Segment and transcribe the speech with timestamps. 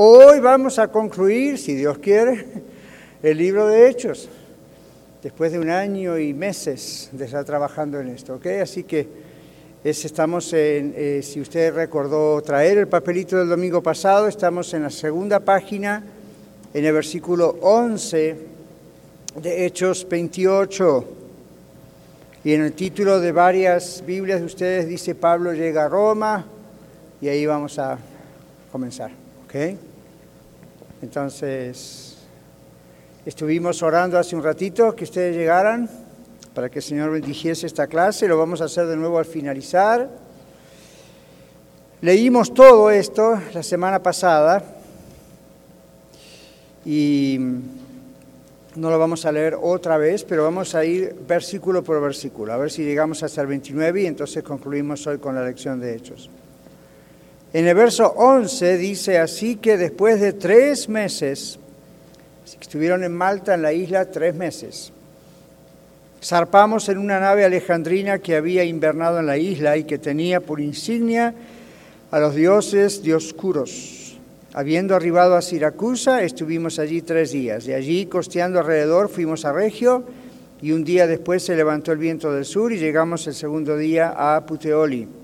[0.00, 2.46] Hoy vamos a concluir, si Dios quiere,
[3.20, 4.28] el libro de Hechos,
[5.20, 8.46] después de un año y meses de estar trabajando en esto, ¿ok?
[8.62, 9.08] Así que
[9.82, 14.90] estamos en, eh, si usted recordó traer el papelito del domingo pasado, estamos en la
[14.90, 16.04] segunda página,
[16.72, 18.36] en el versículo 11
[19.42, 21.04] de Hechos 28.
[22.44, 26.46] Y en el título de varias Biblias de ustedes dice Pablo llega a Roma
[27.20, 27.98] y ahí vamos a
[28.70, 29.10] comenzar.
[29.48, 29.87] ¿ok?
[31.00, 32.16] Entonces,
[33.24, 35.88] estuvimos orando hace un ratito que ustedes llegaran
[36.54, 38.26] para que el Señor bendijese esta clase.
[38.26, 40.08] Lo vamos a hacer de nuevo al finalizar.
[42.00, 44.62] Leímos todo esto la semana pasada
[46.84, 47.38] y
[48.74, 52.56] no lo vamos a leer otra vez, pero vamos a ir versículo por versículo, a
[52.56, 56.30] ver si llegamos hasta el 29 y entonces concluimos hoy con la lección de Hechos.
[57.52, 61.58] En el verso 11 dice así que después de tres meses,
[62.60, 64.92] estuvieron en Malta, en la isla, tres meses,
[66.22, 70.60] zarpamos en una nave alejandrina que había invernado en la isla y que tenía por
[70.60, 71.34] insignia
[72.10, 73.98] a los dioses dioscuros
[74.54, 77.66] Habiendo arribado a Siracusa, estuvimos allí tres días.
[77.66, 80.04] De allí, costeando alrededor, fuimos a Regio
[80.62, 84.14] y un día después se levantó el viento del sur y llegamos el segundo día
[84.16, 85.17] a Puteoli.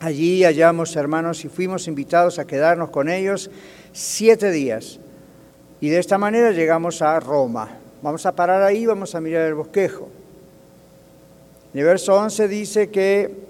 [0.00, 3.50] Allí hallamos hermanos y fuimos invitados a quedarnos con ellos
[3.92, 5.00] siete días.
[5.80, 7.68] Y de esta manera llegamos a Roma.
[8.00, 10.08] Vamos a parar ahí, vamos a mirar el bosquejo.
[11.74, 13.48] En el verso 11 dice que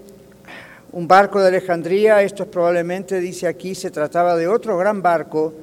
[0.91, 5.53] un barco de Alejandría, esto es probablemente, dice aquí, se trataba de otro gran barco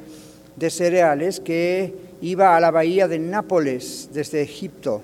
[0.54, 5.02] de cereales que iba a la bahía de Nápoles desde Egipto.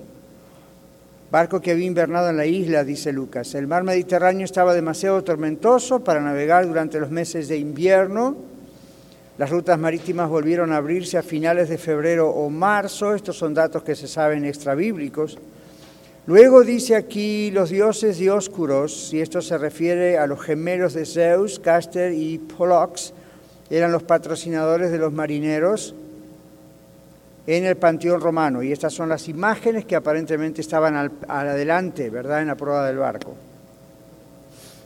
[1.32, 3.54] Barco que había invernado en la isla, dice Lucas.
[3.54, 8.36] El mar Mediterráneo estaba demasiado tormentoso para navegar durante los meses de invierno.
[9.38, 13.14] Las rutas marítimas volvieron a abrirse a finales de febrero o marzo.
[13.14, 15.38] Estos son datos que se saben extrabíblicos.
[16.26, 21.58] Luego dice aquí los dioses dioscuros, y esto se refiere a los gemelos de Zeus,
[21.58, 23.14] Caster y Pollux,
[23.70, 25.94] eran los patrocinadores de los marineros
[27.46, 28.62] en el panteón romano.
[28.62, 32.98] Y estas son las imágenes que aparentemente estaban al, adelante, ¿verdad?, en la prueba del
[32.98, 33.34] barco.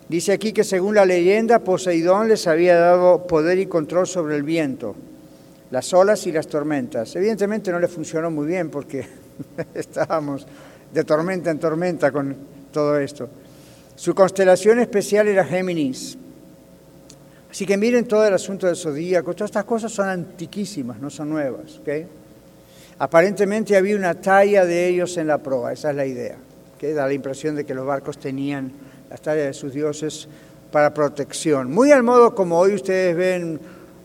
[0.09, 4.45] Dice aquí que según la leyenda, Poseidón les había dado poder y control sobre el
[4.45, 4.95] viento,
[5.71, 7.17] las olas y las tormentas.
[7.17, 9.05] Evidentemente no le funcionó muy bien porque
[9.75, 10.47] estábamos
[10.93, 12.37] de tormenta en tormenta con
[12.73, 13.29] todo esto.
[13.97, 16.17] Su constelación especial era Géminis.
[17.51, 19.35] Así que miren todo el asunto del zodíaco.
[19.35, 21.81] Todas estas cosas son antiquísimas, no son nuevas.
[22.99, 26.37] Aparentemente había una talla de ellos en la proa, esa es la idea.
[26.81, 28.71] Da la impresión de que los barcos tenían
[29.11, 30.29] las tallas de sus dioses
[30.71, 31.71] para protección.
[31.71, 33.59] Muy al modo como hoy ustedes ven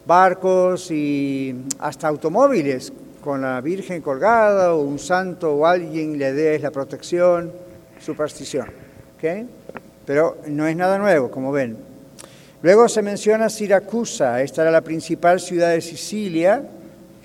[0.05, 2.91] barcos y hasta automóviles
[3.21, 7.51] con la Virgen colgada o un santo o alguien le dé la protección,
[7.99, 8.67] superstición.
[9.15, 9.47] ¿okay?
[10.05, 11.77] Pero no es nada nuevo, como ven.
[12.63, 16.63] Luego se menciona Siracusa, esta era la principal ciudad de Sicilia,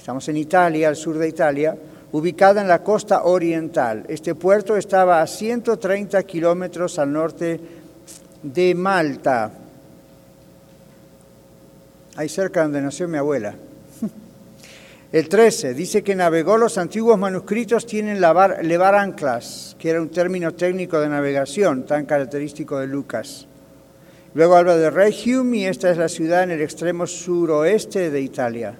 [0.06, 1.76] estamos en Italia, al sur de Italia,
[2.12, 4.04] ubicada en la costa oriental.
[4.06, 7.60] Este puerto estaba a 130 kilómetros al norte
[8.40, 9.50] de Malta,
[12.14, 13.56] ahí cerca donde nació mi abuela.
[15.10, 20.54] El 13 dice que navegó los antiguos manuscritos tienen levar anclas, que era un término
[20.54, 23.48] técnico de navegación tan característico de Lucas.
[24.34, 28.78] Luego habla de Regium y esta es la ciudad en el extremo suroeste de Italia.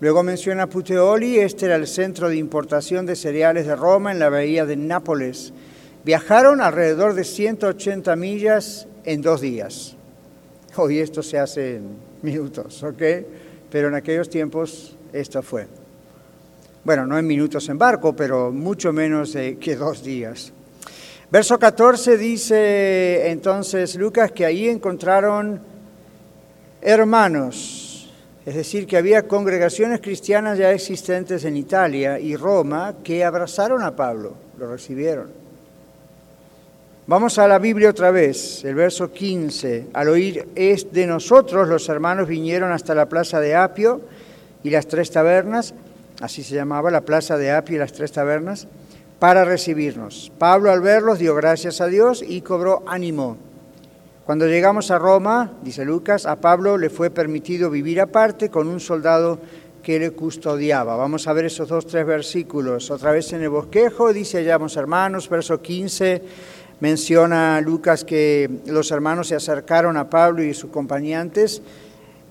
[0.00, 4.30] Luego menciona Puteoli, este era el centro de importación de cereales de Roma en la
[4.30, 5.52] bahía de Nápoles.
[6.04, 9.96] Viajaron alrededor de 180 millas en dos días.
[10.76, 13.02] Hoy esto se hace en minutos, ¿ok?
[13.70, 15.66] Pero en aquellos tiempos esto fue.
[16.82, 20.50] Bueno, no en minutos en barco, pero mucho menos que dos días.
[21.30, 25.60] Verso 14 dice entonces Lucas que ahí encontraron
[26.80, 27.79] hermanos,
[28.46, 33.94] es decir, que había congregaciones cristianas ya existentes en Italia y Roma que abrazaron a
[33.94, 35.40] Pablo, lo recibieron.
[37.06, 39.88] Vamos a la Biblia otra vez, el verso 15.
[39.92, 44.00] Al oír es de nosotros, los hermanos vinieron hasta la plaza de Apio
[44.62, 45.74] y las tres tabernas,
[46.20, 48.68] así se llamaba la plaza de Apio y las tres tabernas,
[49.18, 50.30] para recibirnos.
[50.38, 53.36] Pablo al verlos dio gracias a Dios y cobró ánimo.
[54.30, 58.78] Cuando llegamos a Roma, dice Lucas, a Pablo le fue permitido vivir aparte con un
[58.78, 59.40] soldado
[59.82, 60.94] que le custodiaba.
[60.94, 62.92] Vamos a ver esos dos, tres versículos.
[62.92, 66.22] Otra vez en el bosquejo, dice, hallamos hermanos, verso 15,
[66.78, 71.60] menciona Lucas que los hermanos se acercaron a Pablo y sus acompañantes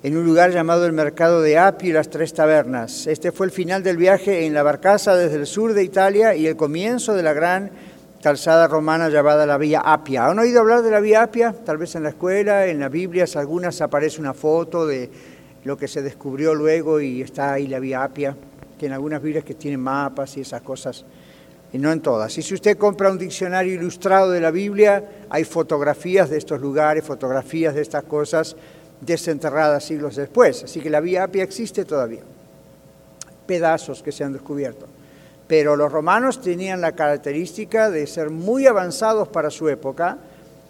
[0.02, 3.08] en un lugar llamado el Mercado de Apio y las Tres Tabernas.
[3.08, 6.48] Este fue el final del viaje en la barcaza desde el sur de Italia y
[6.48, 7.72] el comienzo de la gran
[8.22, 10.26] calzada romana llamada la Vía Apia.
[10.26, 11.54] ¿Han oído hablar de la Vía Apia?
[11.54, 15.10] Tal vez en la escuela, en las Biblias, algunas aparece una foto de
[15.64, 18.36] lo que se descubrió luego y está ahí la Vía Apia,
[18.78, 21.06] que en algunas Biblias que tienen mapas y esas cosas,
[21.72, 22.38] y no en todas.
[22.38, 27.06] Y si usted compra un diccionario ilustrado de la Biblia, hay fotografías de estos lugares,
[27.06, 28.56] fotografías de estas cosas
[29.00, 30.64] desenterradas siglos después.
[30.66, 32.24] Así que la Vía Apia existe todavía.
[33.46, 34.88] Pedazos que se han descubierto.
[35.50, 40.20] Pero los romanos tenían la característica de ser muy avanzados para su época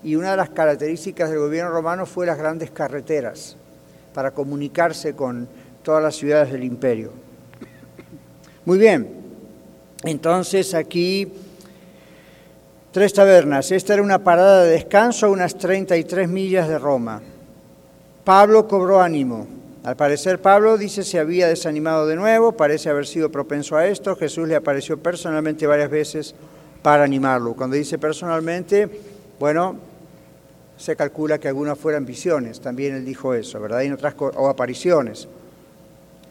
[0.02, 3.58] y una de las características del gobierno romano fue las grandes carreteras
[4.14, 5.50] para comunicarse con
[5.84, 7.12] todas las ciudades del imperio.
[8.64, 9.10] Muy bien,
[10.06, 11.30] entonces aquí
[12.94, 13.74] tres tabernas.
[13.74, 17.22] Esta era una parada de descanso a unas 33 millas de Roma.
[18.24, 19.59] Pablo cobró ánimo.
[19.90, 24.16] Al parecer Pablo dice se había desanimado de nuevo, parece haber sido propenso a esto.
[24.16, 26.36] Jesús le apareció personalmente varias veces
[26.84, 27.56] para animarlo.
[27.56, 28.88] Cuando dice personalmente,
[29.40, 29.78] bueno,
[30.78, 33.82] se calcula que algunas fueran visiones, también él dijo eso, ¿verdad?
[33.82, 35.28] Y otras o apariciones.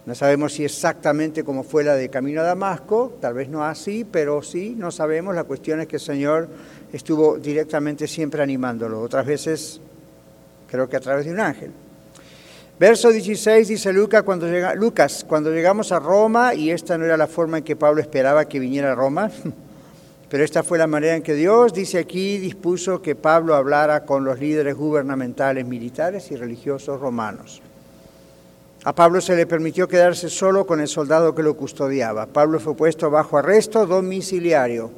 [0.06, 4.04] No sabemos si exactamente como fue la de Camino a Damasco, tal vez no así,
[4.04, 5.34] pero sí, no sabemos.
[5.34, 6.49] La cuestión es que el Señor
[6.93, 9.81] estuvo directamente siempre animándolo, otras veces
[10.70, 11.72] creo que a través de un ángel.
[12.78, 17.16] Verso 16 dice Lucas cuando, llega, Lucas, cuando llegamos a Roma, y esta no era
[17.16, 19.32] la forma en que Pablo esperaba que viniera a Roma,
[20.30, 24.25] pero esta fue la manera en que Dios, dice aquí, dispuso que Pablo hablara con
[24.25, 27.60] los líderes gubernamentales, militares y religiosos romanos.
[28.84, 32.26] A Pablo se le permitió quedarse solo con el soldado que lo custodiaba.
[32.26, 34.92] Pablo fue puesto bajo arresto domiciliario.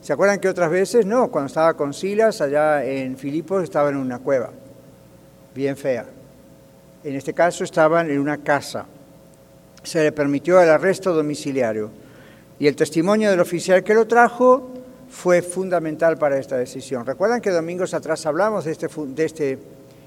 [0.00, 1.04] ¿Se acuerdan que otras veces?
[1.04, 4.48] No, cuando estaba con Silas allá en Filipos estaba en una cueva,
[5.54, 6.06] bien fea.
[7.02, 8.84] En este caso estaban en una casa.
[9.82, 11.90] Se le permitió el arresto domiciliario.
[12.58, 14.68] Y el testimonio del oficial que lo trajo
[15.08, 17.06] fue fundamental para esta decisión.
[17.06, 19.58] ¿Recuerdan que domingos atrás hablamos de este, este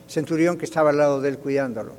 [0.07, 1.93] centurión que estaba al lado de él cuidándolo?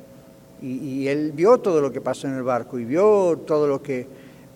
[0.61, 4.07] Y, él vio todo lo que pasó en el barco y vio todo lo que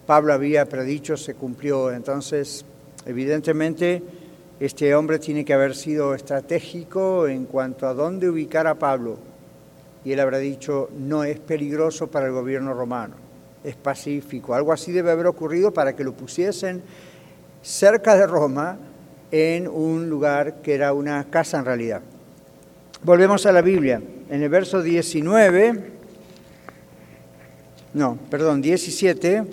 [0.08, 1.92] Pablo había predicho se cumplió.
[1.92, 2.64] Entonces,
[3.06, 4.02] evidentemente,
[4.62, 9.29] este hombre tiene que haber sido estratégico en cuanto a dónde ubicar a Pablo
[10.04, 13.16] y él habrá dicho, no es peligroso para el gobierno romano,
[13.64, 14.54] es pacífico.
[14.54, 16.82] Algo así debe haber ocurrido para que lo pusiesen
[17.62, 18.78] cerca de Roma
[19.32, 22.02] en un lugar que era una casa en realidad.
[23.04, 24.02] Volvemos a la Biblia.
[24.30, 25.92] En el verso 19,
[27.94, 29.44] no, perdón, 17,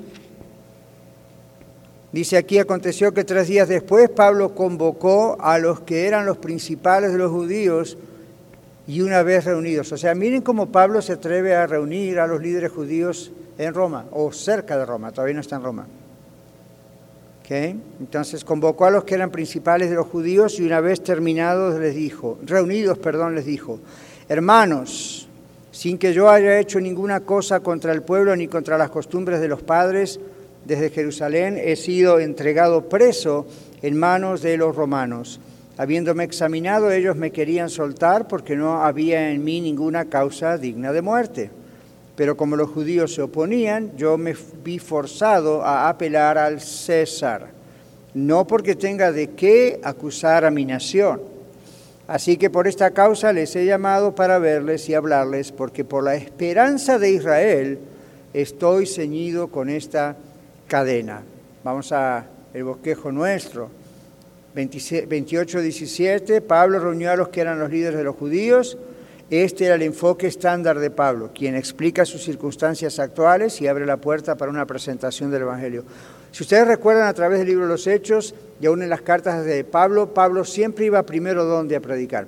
[2.12, 7.12] dice aquí, aconteció que tres días después Pablo convocó a los que eran los principales
[7.12, 7.96] de los judíos
[8.88, 9.90] y una vez reunidos.
[9.92, 14.06] O sea, miren cómo Pablo se atreve a reunir a los líderes judíos en Roma,
[14.12, 15.86] o cerca de Roma, todavía no está en Roma.
[17.40, 17.80] ¿Okay?
[18.00, 21.94] Entonces convocó a los que eran principales de los judíos y una vez terminados les
[21.94, 23.78] dijo, reunidos, perdón, les dijo,
[24.28, 25.28] hermanos,
[25.70, 29.48] sin que yo haya hecho ninguna cosa contra el pueblo ni contra las costumbres de
[29.48, 30.18] los padres,
[30.64, 33.46] desde Jerusalén he sido entregado preso
[33.80, 35.40] en manos de los romanos
[35.78, 41.02] Habiéndome examinado, ellos me querían soltar porque no había en mí ninguna causa digna de
[41.02, 41.50] muerte.
[42.16, 44.34] Pero como los judíos se oponían, yo me
[44.64, 47.48] vi forzado a apelar al César,
[48.14, 51.20] no porque tenga de qué acusar a mi nación.
[52.08, 56.14] Así que por esta causa les he llamado para verles y hablarles, porque por la
[56.14, 57.78] esperanza de Israel
[58.32, 60.16] estoy ceñido con esta
[60.68, 61.22] cadena.
[61.62, 63.68] Vamos a el bosquejo nuestro.
[64.56, 68.78] 28-17, Pablo reunió a los que eran los líderes de los judíos.
[69.28, 73.96] Este era el enfoque estándar de Pablo, quien explica sus circunstancias actuales y abre la
[73.98, 75.84] puerta para una presentación del Evangelio.
[76.30, 79.44] Si ustedes recuerdan a través del libro de los Hechos y aún en las cartas
[79.44, 82.26] de Pablo, Pablo siempre iba primero donde a predicar.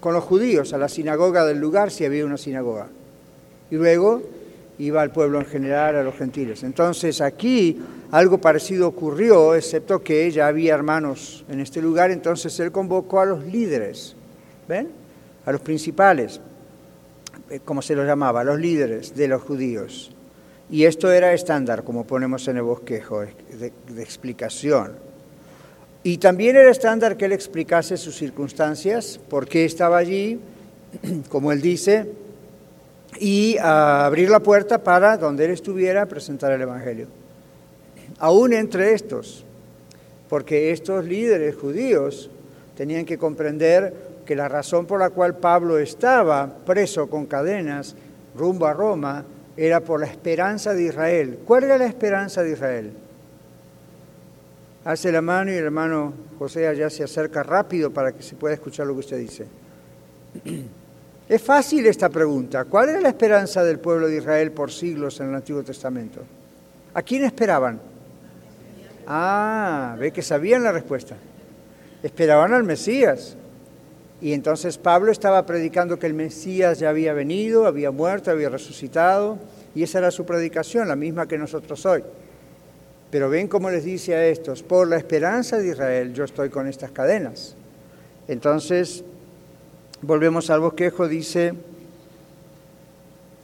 [0.00, 2.88] Con los judíos, a la sinagoga del lugar, si había una sinagoga.
[3.70, 4.22] Y luego
[4.78, 6.64] iba al pueblo en general, a los gentiles.
[6.64, 7.78] Entonces aquí
[8.12, 13.24] algo parecido ocurrió, excepto que ya había hermanos en este lugar, entonces él convocó a
[13.24, 14.14] los líderes,
[14.68, 14.88] ¿ven?
[15.46, 16.38] A los principales,
[17.48, 20.10] eh, como se los llamaba, los líderes de los judíos.
[20.70, 24.92] Y esto era estándar, como ponemos en el bosquejo, de, explicación.
[26.02, 30.38] Y también era estándar que él explicase sus circunstancias, por qué estaba allí,
[31.30, 32.12] como él dice,
[33.18, 37.21] y abrir la puerta para donde él estuviera presentar el Evangelio.
[38.22, 39.44] Aún entre estos,
[40.28, 42.30] porque estos líderes judíos
[42.76, 47.96] tenían que comprender que la razón por la cual Pablo estaba preso con cadenas
[48.36, 49.24] rumbo a Roma
[49.56, 51.40] era por la esperanza de Israel.
[51.44, 52.92] ¿Cuál era la esperanza de Israel?
[54.84, 58.54] Hace la mano y el hermano José allá se acerca rápido para que se pueda
[58.54, 59.46] escuchar lo que usted dice.
[61.28, 62.66] Es fácil esta pregunta.
[62.66, 66.20] ¿Cuál era la esperanza del pueblo de Israel por siglos en el Antiguo Testamento?
[66.94, 67.90] ¿A quién esperaban?
[69.06, 71.16] Ah, ve que sabían la respuesta.
[72.02, 73.36] Esperaban al Mesías.
[74.20, 79.38] Y entonces Pablo estaba predicando que el Mesías ya había venido, había muerto, había resucitado,
[79.74, 82.04] y esa era su predicación, la misma que nosotros hoy.
[83.10, 86.68] Pero ven cómo les dice a estos, por la esperanza de Israel yo estoy con
[86.68, 87.56] estas cadenas.
[88.28, 89.04] Entonces,
[90.02, 91.54] volvemos al bosquejo, dice,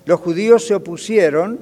[0.05, 1.59] los judíos se opusieron,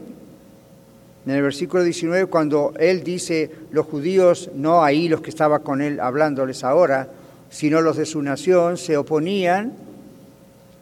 [1.27, 5.83] en el versículo 19, cuando él dice, los judíos, no ahí los que estaban con
[5.83, 7.09] él hablándoles ahora,
[7.51, 9.73] sino los de su nación, se oponían,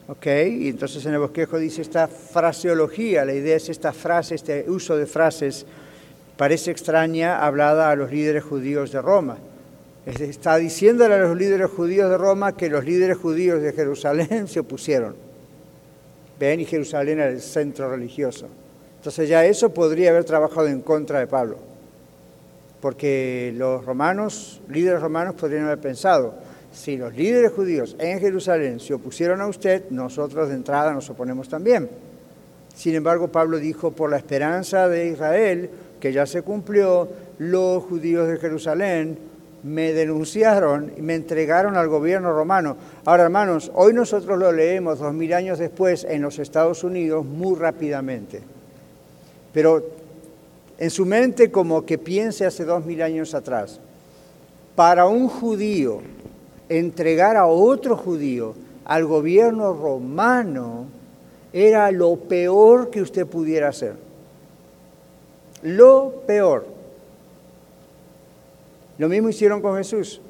[0.07, 0.27] ¿ok?
[0.51, 4.99] Y entonces en el bosquejo dice esta fraseología, la idea es esta frase, este uso
[4.99, 5.65] de frases,
[6.37, 9.39] parece extraña hablada a los líderes judíos de Roma.
[10.05, 14.61] Está diciéndole a los líderes judíos de Roma que los líderes judíos de Jerusalén se
[14.61, 15.17] opusieron.
[16.39, 18.49] Ven, y Jerusalén era el centro religioso.
[19.05, 21.59] Entonces ya eso podría haber trabajado en contra de Pablo.
[22.81, 26.33] Porque los romanos, líderes romanos, podrían haber pensado,
[26.73, 31.51] si los líderes judíos en Jerusalén se opusieron a usted, nosotros de entrada nos oponemos
[31.51, 31.91] también.
[32.75, 35.69] Sin embargo, Pablo dijo, por la esperanza de Israel,
[36.01, 37.07] que ya se cumplió,
[37.37, 39.19] los judíos de Jerusalén
[39.65, 42.79] me denunciaron y me entregaron al gobierno romano.
[43.05, 47.59] Ahora, hermanos, hoy nosotros lo leemos dos mil años después en los Estados Unidos muy
[47.59, 48.54] rápidamente.
[49.55, 49.83] Pero
[50.77, 53.81] en su mente como que piense hace dos mil años atrás.
[54.75, 56.01] Para un judío
[56.69, 60.87] entregar a otro judío al gobierno romano
[61.53, 63.95] era lo peor que usted pudiera hacer.
[65.63, 66.67] Lo peor.
[68.99, 70.21] Lo mismo hicieron con Jesús.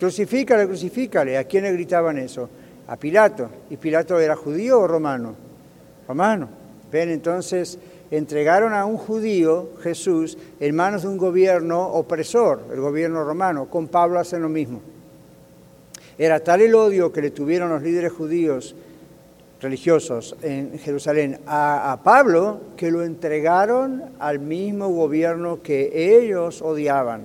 [0.00, 1.38] Crucifícale, crucifícale.
[1.38, 2.48] ¿A quién le gritaban eso?
[2.88, 3.48] A Pilato.
[3.70, 5.34] ¿Y Pilato era judío o romano?
[6.08, 6.48] Romano.
[6.90, 7.78] Ven, entonces
[8.10, 13.66] entregaron a un judío, Jesús, en manos de un gobierno opresor, el gobierno romano.
[13.66, 14.80] Con Pablo hacen lo mismo.
[16.18, 18.74] Era tal el odio que le tuvieron los líderes judíos
[19.60, 27.22] religiosos en Jerusalén a, a, Pablo que lo entregaron al mismo gobierno que ellos odiaban.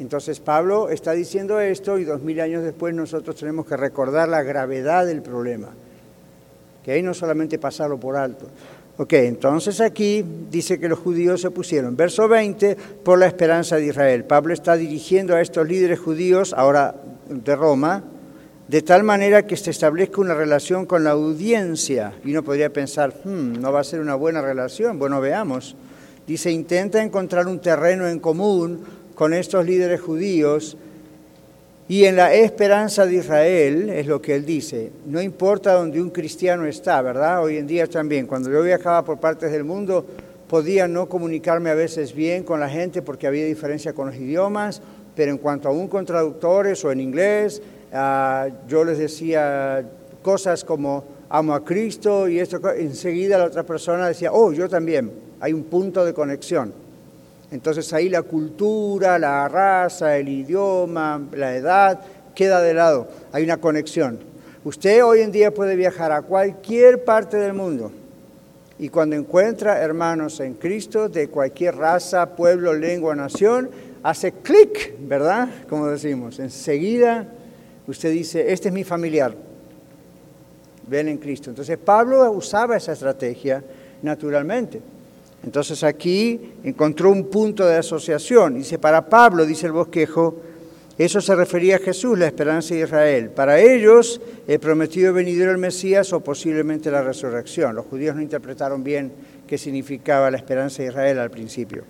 [0.00, 4.42] Entonces Pablo está diciendo esto y dos mil años después nosotros tenemos que recordar la
[4.42, 5.68] gravedad del problema,
[6.84, 8.46] que ahí no solamente pasarlo por alto.
[8.96, 11.96] Ok, entonces aquí dice que los judíos se opusieron.
[11.96, 14.24] Verso 20, por la esperanza de Israel.
[14.24, 16.94] Pablo está dirigiendo a estos líderes judíos, ahora
[17.28, 18.04] de Roma,
[18.68, 22.12] de tal manera que se establezca una relación con la audiencia.
[22.24, 24.96] Y uno podría pensar, hmm, no va a ser una buena relación.
[24.96, 25.74] Bueno, veamos.
[26.24, 28.80] Dice, intenta encontrar un terreno en común
[29.16, 30.76] con estos líderes judíos
[31.86, 36.08] y en la esperanza de Israel, es lo que él dice, no importa donde un
[36.08, 37.42] cristiano está, ¿verdad?
[37.42, 40.06] Hoy en día también, cuando yo viajaba por partes del mundo,
[40.48, 44.80] podía no comunicarme a veces bien con la gente porque había diferencia con los idiomas,
[45.14, 47.60] pero en cuanto aún con traductores o en inglés,
[47.92, 49.84] uh, yo les decía
[50.22, 55.10] cosas como amo a Cristo y esto, enseguida la otra persona decía, oh, yo también,
[55.38, 56.83] hay un punto de conexión.
[57.54, 62.00] Entonces ahí la cultura, la raza, el idioma, la edad,
[62.34, 63.06] queda de lado.
[63.30, 64.18] Hay una conexión.
[64.64, 67.92] Usted hoy en día puede viajar a cualquier parte del mundo
[68.76, 73.70] y cuando encuentra hermanos en Cristo de cualquier raza, pueblo, lengua, nación,
[74.02, 75.48] hace clic, ¿verdad?
[75.68, 76.40] Como decimos.
[76.40, 77.28] Enseguida
[77.86, 79.32] usted dice, este es mi familiar.
[80.88, 81.50] Ven en Cristo.
[81.50, 83.62] Entonces Pablo usaba esa estrategia
[84.02, 84.93] naturalmente.
[85.44, 88.54] Entonces aquí encontró un punto de asociación.
[88.54, 90.36] Dice, para Pablo, dice el bosquejo,
[90.96, 93.30] eso se refería a Jesús, la esperanza de Israel.
[93.30, 97.74] Para ellos, el prometido venidero el Mesías o posiblemente la resurrección.
[97.74, 99.12] Los judíos no interpretaron bien
[99.46, 101.84] qué significaba la esperanza de Israel al principio.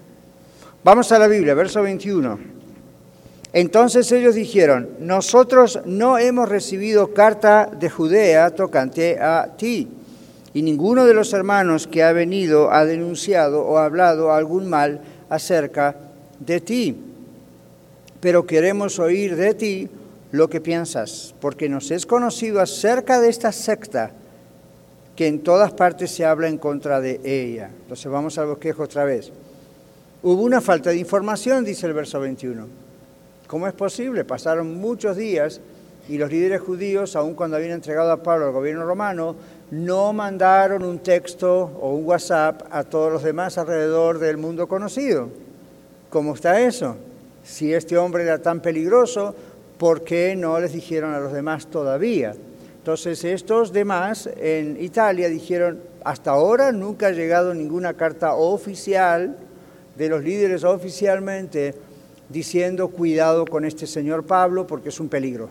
[0.83, 2.39] Vamos a la Biblia, verso 21.
[3.53, 9.89] Entonces ellos dijeron, nosotros no hemos recibido carta de Judea tocante a ti
[10.55, 15.01] y ninguno de los hermanos que ha venido ha denunciado o ha hablado algún mal
[15.29, 15.97] acerca
[16.39, 16.97] de ti.
[18.21, 19.89] Pero queremos oír de ti
[20.31, 24.13] lo que piensas, porque nos es conocido acerca de esta secta
[25.17, 27.71] que en todas partes se habla en contra de ella.
[27.83, 29.33] Entonces vamos al bosquejo otra vez.
[30.23, 32.67] Hubo una falta de información, dice el verso 21.
[33.49, 34.25] ¿Cómo es posible?
[34.25, 35.61] Pasaron muchos días
[36.09, 39.37] Y los líderes judíos, aun cuando habían entregado a Pablo al gobierno romano,
[39.71, 45.29] no mandaron un texto o un WhatsApp a todos los demás alrededor del mundo conocido.
[46.11, 46.97] ¿Cómo está eso?
[47.43, 49.35] Si este hombre era tan peligroso,
[49.79, 52.35] ¿por qué no les dijeron a los demás todavía?
[52.79, 59.37] Entonces estos demás en Italia dijeron, hasta ahora nunca ha llegado ninguna carta oficial
[59.97, 61.75] de los líderes oficialmente
[62.29, 65.49] diciendo cuidado con este señor Pablo porque es un peligro.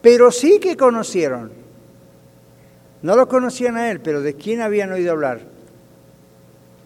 [0.00, 1.63] Pero sí que conocieron.
[3.04, 5.40] No lo conocían a él, pero ¿de quién habían oído hablar?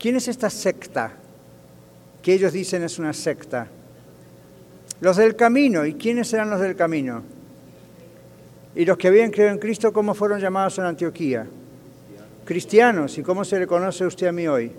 [0.01, 1.13] ¿Quién es esta secta
[2.21, 3.69] que ellos dicen es una secta?
[5.01, 5.87] Los del camino.
[5.87, 7.23] ¿Y quiénes eran los del camino?
[8.75, 11.47] Y los que habían creído en Cristo, ¿cómo fueron llamados en Antioquía?
[12.45, 13.17] Cristianos.
[13.17, 14.73] ¿Y cómo se le conoce a usted a mí hoy?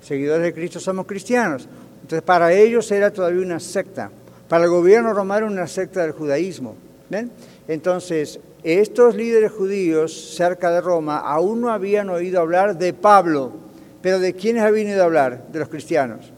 [0.00, 1.68] Seguidores de Cristo somos cristianos.
[2.00, 4.10] Entonces, para ellos era todavía una secta.
[4.48, 6.74] Para el gobierno romano, una secta del judaísmo.
[7.10, 7.30] ¿Ven?
[7.68, 13.52] Entonces, estos líderes judíos cerca de Roma aún no habían oído hablar de Pablo.
[14.00, 15.48] ¿Pero de quiénes habían oído hablar?
[15.52, 16.32] De los cristianos.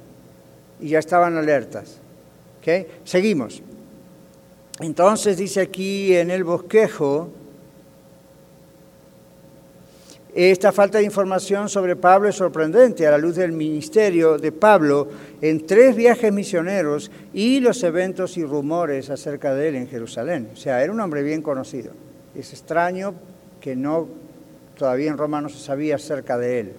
[0.81, 1.99] Y ya estaban alertas.
[2.61, 2.89] ¿Okay?
[3.05, 3.63] Seguimos.
[4.81, 7.31] Entonces dice aquí en el bosquejo,
[10.35, 15.09] esta falta de información sobre Pablo es sorprendente a la luz del ministerio de Pablo
[15.41, 20.51] en tres viajes misioneros y los eventos y rumores acerca de él en Jerusalén.
[20.53, 21.93] O sea, era un hombre bien conocido.
[22.39, 23.15] Es extraño
[23.61, 24.09] que no
[24.77, 26.73] todavía en Roma no se sabía acerca de él.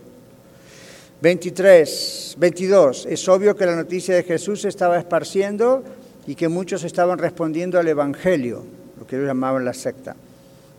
[1.22, 3.08] 23, 22.
[3.08, 5.84] Es obvio que la noticia de Jesús se estaba esparciendo
[6.28, 8.64] y que muchos estaban respondiendo al Evangelio,
[9.00, 10.16] lo que ellos llamaban la secta.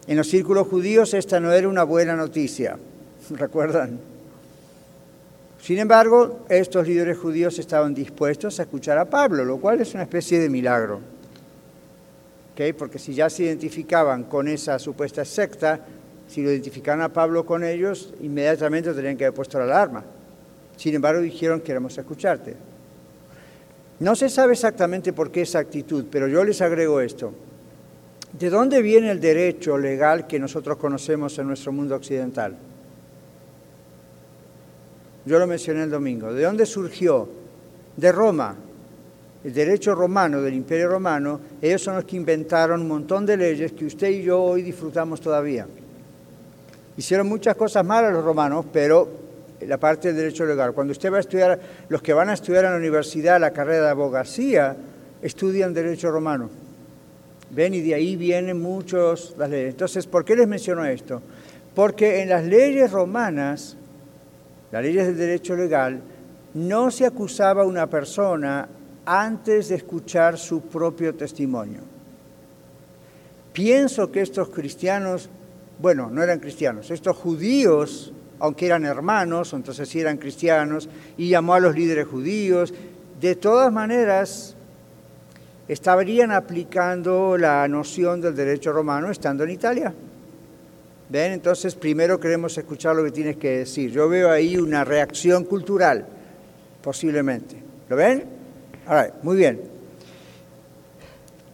[0.06, 2.78] En los círculos judíos esta no era una buena noticia,
[3.30, 3.98] ¿recuerdan?
[5.60, 10.04] Sin embargo, estos líderes judíos estaban dispuestos a escuchar a Pablo, lo cual es una
[10.04, 11.00] especie de milagro.
[12.76, 15.80] Porque si ya se identificaban con esa supuesta secta,
[16.26, 20.04] si lo identificaban a Pablo con ellos, inmediatamente tendrían que haber puesto la alarma.
[20.76, 22.56] Sin embargo, dijeron, queremos escucharte.
[24.00, 27.32] No se sabe exactamente por qué esa actitud, pero yo les agrego esto.
[28.32, 32.56] ¿De dónde viene el derecho legal que nosotros conocemos en nuestro mundo occidental?
[35.24, 36.32] Yo lo mencioné el domingo.
[36.32, 37.28] ¿De dónde surgió?
[37.96, 38.56] De Roma.
[39.44, 43.72] El derecho romano, del Imperio Romano, ellos son los que inventaron un montón de leyes
[43.72, 45.66] que usted y yo hoy disfrutamos todavía.
[46.96, 49.08] Hicieron muchas cosas malas los romanos, pero
[49.60, 50.72] la parte del derecho legal.
[50.72, 53.84] Cuando usted va a estudiar, los que van a estudiar en la universidad la carrera
[53.84, 54.76] de abogacía,
[55.22, 56.50] estudian derecho romano.
[57.50, 59.70] Ven, y de ahí vienen muchos las leyes.
[59.70, 61.22] Entonces, ¿por qué les menciono esto?
[61.74, 63.76] Porque en las leyes romanas,
[64.72, 66.00] las leyes del derecho legal,
[66.54, 68.68] no se acusaba a una persona
[69.08, 71.80] antes de escuchar su propio testimonio.
[73.52, 75.28] Pienso que estos cristianos,
[75.78, 81.54] bueno, no eran cristianos, estos judíos aunque eran hermanos, entonces sí eran cristianos, y llamó
[81.54, 82.72] a los líderes judíos.
[83.20, 84.54] De todas maneras,
[85.66, 89.92] estarían aplicando la noción del derecho romano estando en Italia.
[91.10, 91.32] ¿Ven?
[91.32, 93.90] Entonces, primero queremos escuchar lo que tienes que decir.
[93.90, 96.06] Yo veo ahí una reacción cultural,
[96.82, 97.56] posiblemente.
[97.88, 98.37] ¿Lo ven?
[99.22, 99.60] Muy bien.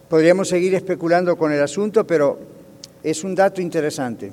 [0.09, 2.39] Podríamos seguir especulando con el asunto, pero
[3.03, 4.31] es un dato interesante.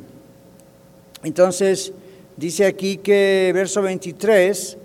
[1.25, 1.93] Entonces,
[2.37, 4.79] Dice aquí que, verso 23,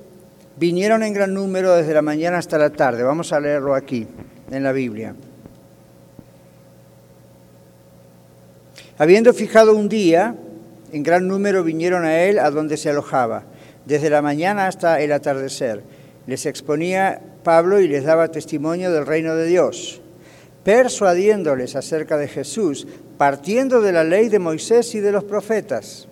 [0.57, 3.03] vinieron en gran número desde la mañana hasta la tarde.
[3.03, 4.05] Vamos a leerlo aquí,
[4.51, 5.15] en la Biblia.
[8.97, 10.35] Habiendo fijado un día,
[10.91, 13.43] en gran número vinieron a él a donde se alojaba,
[13.85, 15.83] desde la mañana hasta el atardecer.
[16.27, 20.01] Les exponía Pablo y les daba testimonio del reino de Dios,
[20.63, 22.85] persuadiéndoles acerca de Jesús,
[23.17, 26.07] partiendo de la ley de Moisés y de los profetas.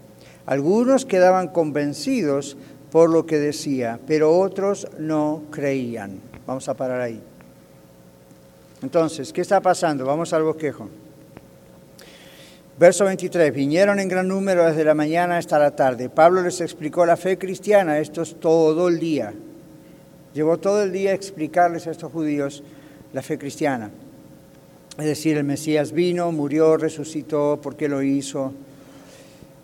[0.46, 2.56] Algunos quedaban convencidos
[2.92, 6.22] por lo que decía, pero otros no creían.
[6.48, 7.22] Vamos a parar ahí.
[8.82, 10.06] Entonces, ¿qué está pasando?
[10.06, 10.88] Vamos al bosquejo.
[12.78, 16.10] Verso 23, vinieron en gran número desde la mañana hasta la tarde.
[16.10, 19.34] Pablo les explicó la fe cristiana, esto es todo el día.
[20.36, 22.62] Llevó todo el día a explicarles a estos judíos
[23.14, 23.90] la fe cristiana.
[24.98, 28.52] Es decir, el Mesías vino, murió, resucitó, ¿por qué lo hizo?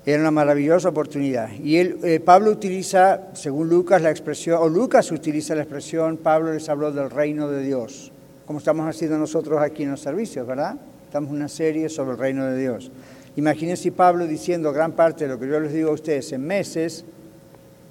[0.06, 1.50] Era una maravillosa oportunidad.
[1.62, 6.70] Y eh, Pablo utiliza, según Lucas, la expresión, o Lucas utiliza la expresión, Pablo les
[6.70, 8.14] habló del reino de Dios,
[8.46, 10.78] como estamos haciendo nosotros aquí en los servicios, ¿verdad?
[11.04, 12.92] Estamos en una serie sobre el reino de Dios.
[13.36, 17.04] Imagínense Pablo diciendo gran parte de lo que yo les digo a ustedes en meses,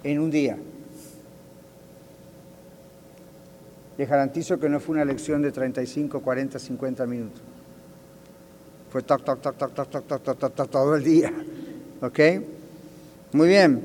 [0.03, 0.57] en un día.
[4.01, 7.43] Les garantizo que no fue una lección de 35, 40, 50 minutos.
[8.91, 11.31] Fue toc, toc, toc, toc, toc, toc, toc, toc, toc, toc, todo el día.
[12.01, 12.19] ¿Ok?
[13.33, 13.83] Muy bien.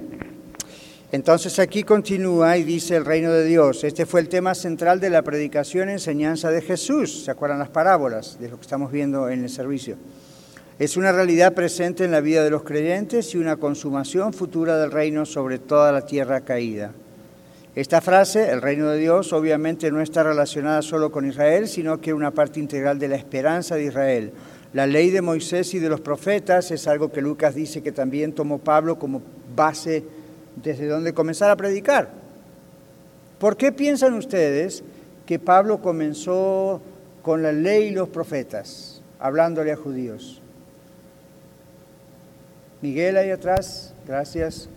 [1.12, 3.84] Entonces aquí continúa y dice el reino de Dios.
[3.84, 7.26] Este fue el tema central de la predicación enseñanza de Jesús.
[7.26, 9.98] ¿Se acuerdan las parábolas de lo que estamos viendo en el servicio?
[10.80, 14.92] Es una realidad presente en la vida de los creyentes y una consumación futura del
[14.92, 16.94] reino sobre toda la tierra caída.
[17.76, 22.12] Esta frase, el reino de Dios, obviamente no está relacionada solo con Israel, sino que
[22.12, 24.32] es una parte integral de la esperanza de Israel.
[24.72, 28.32] La ley de Moisés y de los profetas es algo que Lucas dice que también
[28.32, 29.22] tomó Pablo como
[29.54, 30.06] base
[30.56, 32.10] desde donde comenzar a predicar.
[33.40, 34.82] ¿Por qué piensan ustedes
[35.26, 36.82] que Pablo comenzó
[37.22, 40.42] con la ley y los profetas, hablándole a judíos?
[42.82, 44.70] Miguel ahí atrás, gracias.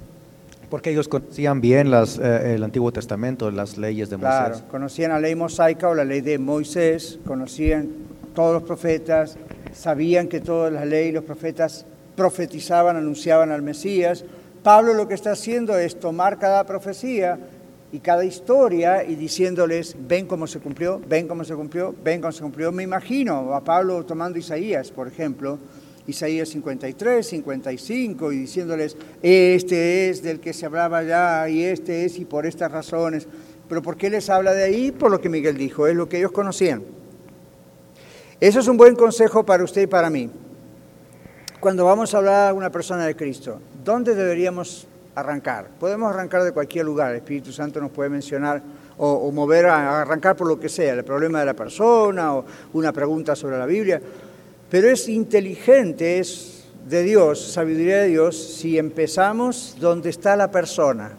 [0.70, 4.38] Porque ellos conocían bien las, eh, el Antiguo Testamento, las leyes de Moisés.
[4.38, 7.88] Claro, conocían la ley mosaica o la ley de Moisés, conocían
[8.34, 9.38] todos los profetas,
[9.72, 14.24] sabían que todas las leyes los profetas profetizaban, anunciaban al Mesías.
[14.62, 17.38] Pablo lo que está haciendo es tomar cada profecía
[17.90, 22.32] y cada historia y diciéndoles, ven cómo se cumplió, ven cómo se cumplió, ven cómo
[22.32, 22.70] se cumplió.
[22.72, 25.58] Me imagino a Pablo tomando Isaías, por ejemplo,
[26.08, 32.18] Isaías 53, 55, y diciéndoles, este es del que se hablaba ya, y este es,
[32.18, 33.28] y por estas razones.
[33.68, 34.90] Pero ¿por qué les habla de ahí?
[34.90, 36.82] Por lo que Miguel dijo, es lo que ellos conocían.
[38.40, 40.30] Eso es un buen consejo para usted y para mí.
[41.60, 45.68] Cuando vamos a hablar a una persona de Cristo, ¿dónde deberíamos arrancar?
[45.78, 48.62] Podemos arrancar de cualquier lugar, el Espíritu Santo nos puede mencionar
[48.96, 52.46] o, o mover a arrancar por lo que sea, el problema de la persona o
[52.72, 54.00] una pregunta sobre la Biblia
[54.70, 61.12] pero es inteligente, es de Dios, sabiduría de Dios, si empezamos donde está la persona.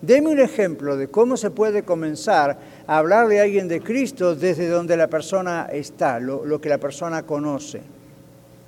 [0.00, 4.68] Deme un ejemplo de cómo se puede comenzar a hablarle a alguien de Cristo desde
[4.68, 7.80] donde la persona está, lo, que la persona conoce.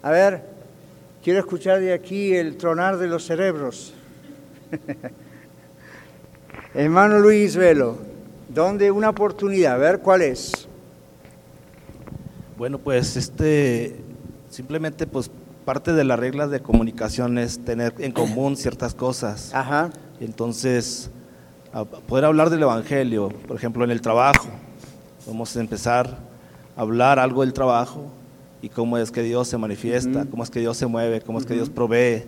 [0.03, 0.43] A ver,
[1.23, 3.93] quiero escuchar de aquí el tronar de los cerebros.
[6.75, 7.99] Hermano Luis Velo,
[8.49, 9.75] ¿dónde una oportunidad?
[9.75, 10.66] A ver cuál es.
[12.57, 13.97] Bueno, pues este
[14.49, 15.31] simplemente pues
[15.67, 19.53] parte de las reglas de comunicación es tener en común ciertas cosas.
[19.53, 19.91] Ajá.
[20.21, 21.11] Entonces,
[22.09, 24.49] poder hablar del evangelio, por ejemplo, en el trabajo.
[25.27, 26.17] Vamos a empezar
[26.77, 28.07] a hablar algo del trabajo
[28.63, 31.45] y cómo es que Dios se manifiesta, cómo es que Dios se mueve, cómo es
[31.45, 32.25] que Dios provee.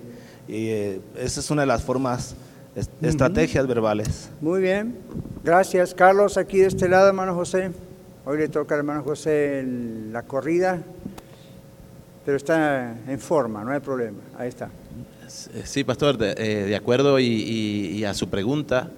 [0.46, 2.34] Y eh, esa es una de las formas,
[3.00, 4.28] estrategias verbales.
[4.40, 4.96] Muy bien.
[5.44, 6.36] Gracias, Carlos.
[6.36, 7.70] Aquí de este lado, hermano José.
[8.30, 9.64] Hoy le toca al hermano José
[10.12, 10.82] la corrida,
[12.26, 14.18] pero está en forma, no hay problema.
[14.36, 14.68] Ahí está.
[15.64, 18.90] Sí, pastor, de, eh, acuerdo y, a su pregunta,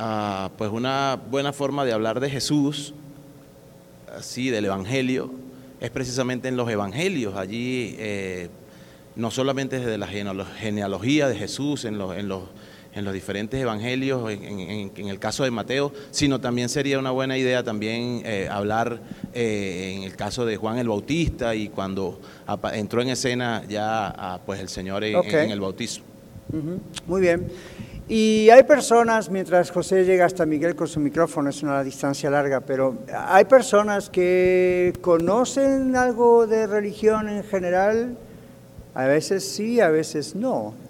[0.00, 2.92] uh, pues una buena forma de hablar de Jesús,
[4.12, 5.30] así del Evangelio,
[5.80, 7.36] es precisamente en los Evangelios.
[7.36, 8.48] Allí, eh,
[9.14, 12.48] no solamente desde la genealogía de Jesús, en los, en los
[12.98, 17.10] en los diferentes evangelios, en, en, en, el caso de Mateo, sino también sería una
[17.10, 19.00] buena idea también eh, hablar
[19.32, 22.20] eh, en el caso de Juan el Bautista y cuando
[22.72, 25.44] entró en escena ya pues el Señor en, okay.
[25.44, 26.04] en el bautismo.
[26.52, 26.78] Uh -huh.
[27.06, 27.46] Muy bien.
[28.08, 32.60] Y hay personas, mientras José llega hasta Miguel con su micrófono, es una distancia larga,
[32.60, 38.16] pero hay personas que conocen algo de religión en general,
[38.94, 40.87] a veces sí, a veces no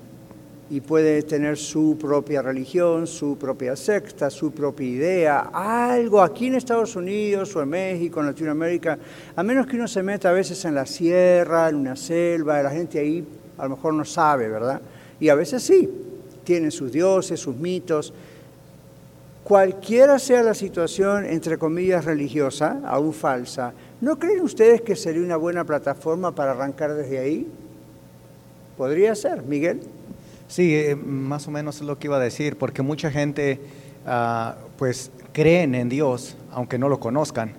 [0.71, 6.57] y puede tener su propia religión, su propia secta, su propia idea, algo aquí en
[6.57, 8.99] Estados Unidos o en México, en Latinoamérica,
[9.35, 12.71] a menos que uno se meta a veces en la sierra, en una selva, la
[12.71, 13.27] gente ahí
[13.57, 14.81] a lo mejor no sabe, ¿verdad?
[15.19, 15.89] Y a veces sí,
[16.45, 18.13] tienen sus dioses, sus mitos.
[19.45, 25.37] Cualquiera sea la situación, entre comillas, religiosa, aún falsa, ¿no creen ustedes que sería una
[25.39, 27.49] buena plataforma para arrancar desde ahí?
[28.77, 29.81] Podría ser, Miguel.
[30.49, 33.61] Sí, eh, más o menos es lo que iba a decir, porque mucha gente
[34.07, 37.53] uh, pues creen en Dios, aunque no lo conozcan,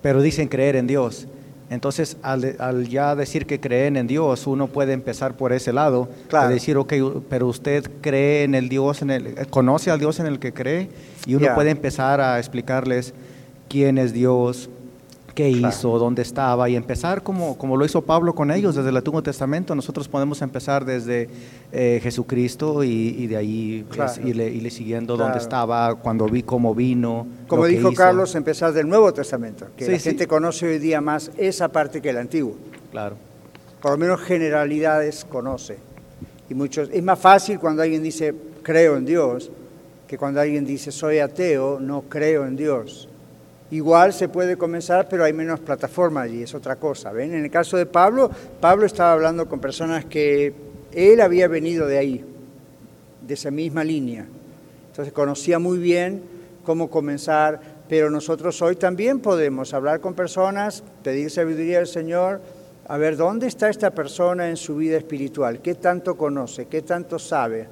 [0.00, 1.26] pero dicen creer en Dios.
[1.70, 6.08] Entonces, al, al, ya decir que creen en Dios, uno puede empezar por ese lado,
[6.28, 6.48] claro.
[6.48, 6.94] de decir, ok,
[7.28, 10.88] pero usted cree en el Dios, en el, conoce al Dios en el que cree,
[11.26, 11.54] y uno yeah.
[11.54, 13.12] puede empezar a explicarles
[13.68, 14.70] quién es Dios,
[15.38, 15.68] qué claro.
[15.68, 19.22] hizo, dónde estaba, y empezar como, como lo hizo Pablo con ellos desde el Antiguo
[19.22, 19.72] Testamento.
[19.76, 21.28] Nosotros podemos empezar desde
[21.70, 24.10] eh, Jesucristo y, y, de ahí claro.
[24.10, 25.28] es, irle, irle, siguiendo claro.
[25.28, 27.28] dónde estaba, cuando vi cómo vino.
[27.46, 30.08] Como dijo Carlos, empezar del Nuevo Testamento, que sí, la sí.
[30.08, 32.56] gente conoce hoy día más esa parte que el Antiguo.
[32.90, 33.14] Claro.
[33.80, 35.78] Por lo menos generalidades conoce.
[36.50, 39.52] Y muchos, es más fácil cuando alguien dice creo en Dios
[40.08, 43.07] que cuando alguien dice soy ateo, no creo en Dios.
[43.70, 47.12] Igual se puede comenzar, pero hay menos plataforma allí, es otra cosa.
[47.12, 47.34] ¿ven?
[47.34, 50.54] En el caso de Pablo, Pablo estaba hablando con personas que
[50.92, 52.24] él había venido de ahí,
[53.26, 54.26] de esa misma línea.
[54.90, 56.22] Entonces conocía muy bien
[56.64, 62.40] cómo comenzar, pero nosotros hoy también podemos hablar con personas, pedir sabiduría al Señor,
[62.86, 67.18] a ver dónde está esta persona en su vida espiritual, qué tanto conoce, qué tanto
[67.18, 67.68] sabe.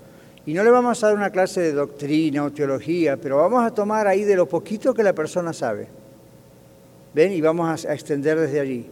[0.46, 3.74] Y no le vamos a dar una clase de doctrina o teología, pero vamos a
[3.74, 5.88] tomar ahí de lo poquito que la persona sabe.
[7.12, 7.32] ¿Ven?
[7.32, 8.86] Y vamos a, extender desde allí.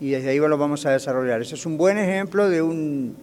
[0.00, 1.40] Y desde ahí lo vamos a desarrollar.
[1.42, 3.16] Ese es un buen ejemplo de un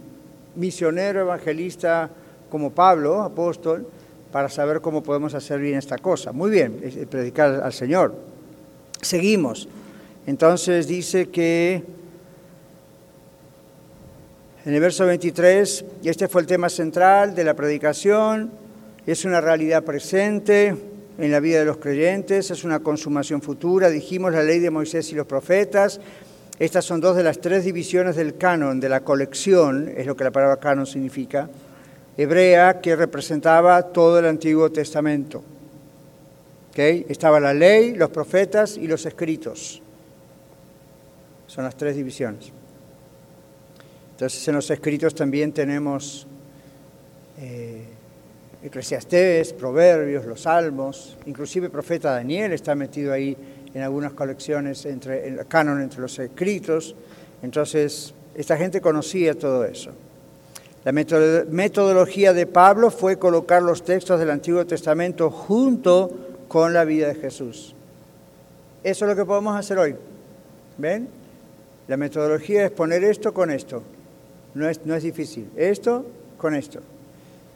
[0.56, 2.10] misionero evangelista
[2.50, 3.88] como Pablo, apóstol,
[4.32, 6.34] para saber cómo podemos hacer bien esta cosa.
[6.34, 8.14] Muy bien, predicar al Señor.
[9.02, 9.70] Seguimos.
[10.26, 11.82] Entonces dice que
[14.68, 18.52] en el verso 23, y este fue el tema central de la predicación,
[19.06, 20.76] es una realidad presente
[21.18, 25.10] en la vida de los creyentes, es una consumación futura, dijimos la ley de Moisés
[25.14, 26.02] y los profetas,
[26.60, 30.26] estas son dos de las tres divisiones del canon, de la colección, es lo que
[30.26, 31.50] la palabra canon significa,
[32.18, 35.46] hebrea que representaba todo el Antiguo Testamento.
[36.72, 37.06] ¿Okay?
[37.08, 39.82] Estaba la ley, los profetas y los escritos.
[41.48, 42.57] Son las tres divisiones.
[44.18, 46.26] Entonces en los escritos también tenemos
[47.40, 47.84] eh,
[48.64, 53.38] Eclesiastés, Proverbios, los Salmos, inclusive el profeta Daniel está metido ahí
[53.76, 56.96] en algunas colecciones, entre, el canon entre los escritos.
[57.44, 59.92] Entonces, esta gente conocía todo eso.
[60.84, 66.10] La metodología de Pablo fue colocar los textos del Antiguo Testamento junto
[66.48, 67.76] con la vida de Jesús.
[68.84, 69.96] Eso es lo que podemos hacer hoy.
[70.80, 71.08] ¿Ven?
[71.88, 73.84] La metodología es poner esto con esto.
[74.54, 75.50] No es, no es difícil.
[75.56, 76.06] Esto
[76.38, 76.80] con esto.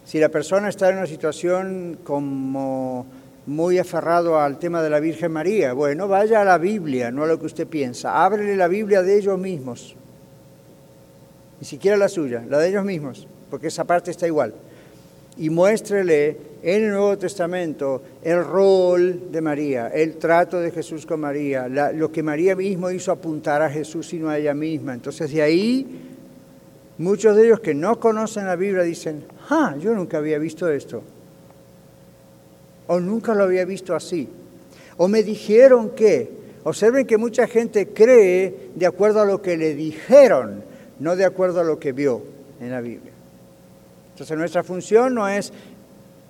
[0.04, 3.06] Si la persona está en una situación como
[3.46, 7.26] muy aferrado al tema de la Virgen María, bueno, vaya a la Biblia, no a
[7.26, 8.24] lo que usted piensa.
[8.24, 9.96] Ábrele la Biblia de ellos mismos.
[11.60, 14.52] Ni siquiera la suya, la de ellos mismos, porque esa parte está igual.
[15.36, 21.20] Y muéstrele en el Nuevo Testamento el rol de María, el trato de Jesús con
[21.20, 24.94] María, lo que María mismo hizo apuntar a Jesús y no a ella misma.
[24.94, 26.11] Entonces de ahí
[27.02, 31.02] Muchos de ellos que no conocen la Biblia dicen, ah, yo nunca había visto esto.
[32.86, 34.28] O nunca lo había visto así.
[34.98, 36.30] O me dijeron que,
[36.62, 40.62] observen que mucha gente cree de acuerdo a lo que le dijeron,
[41.00, 42.22] no de acuerdo a lo que vio
[42.60, 43.12] en la Biblia.
[44.12, 45.52] Entonces nuestra función no es,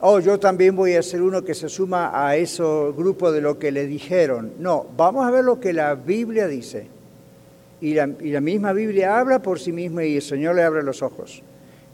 [0.00, 2.62] oh, yo también voy a ser uno que se suma a ese
[2.96, 4.52] grupo de lo que le dijeron.
[4.58, 6.86] No, vamos a ver lo que la Biblia dice.
[7.82, 11.42] Y la, misma Biblia habla por sí misma y el Señor le abre los ojos.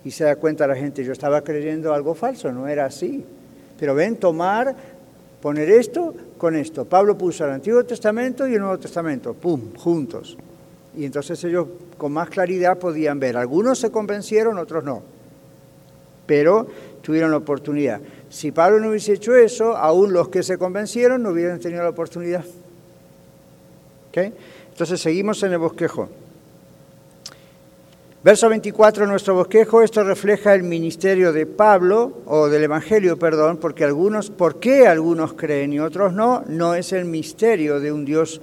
[0.05, 3.25] Y se da cuenta la gente, yo estaba creyendo algo falso, no era así.
[3.81, 4.77] Pero ven, tomar,
[5.41, 6.85] poner esto con esto.
[6.85, 10.37] Pablo puso el Antiguo Testamento y el Nuevo Testamento, ¡pum!, juntos.
[10.95, 13.39] Y entonces ellos con más claridad podían ver.
[13.39, 15.03] Algunos se convencieron, otros no.
[16.27, 16.67] Pero
[17.01, 18.03] tuvieron la oportunidad.
[18.29, 21.89] Si Pablo no hubiese hecho eso, aún los que se convencieron no hubieran tenido la
[21.89, 22.45] oportunidad.
[24.11, 24.35] ¿Okay?
[24.79, 26.09] Entonces seguimos en el bosquejo.
[28.23, 33.83] Verso 24, nuestro bosquejo, esto refleja el ministerio de Pablo, o del Evangelio, perdón, porque
[33.83, 36.45] algunos, ¿por qué algunos creen y otros no?
[36.47, 38.41] No es el misterio de un Dios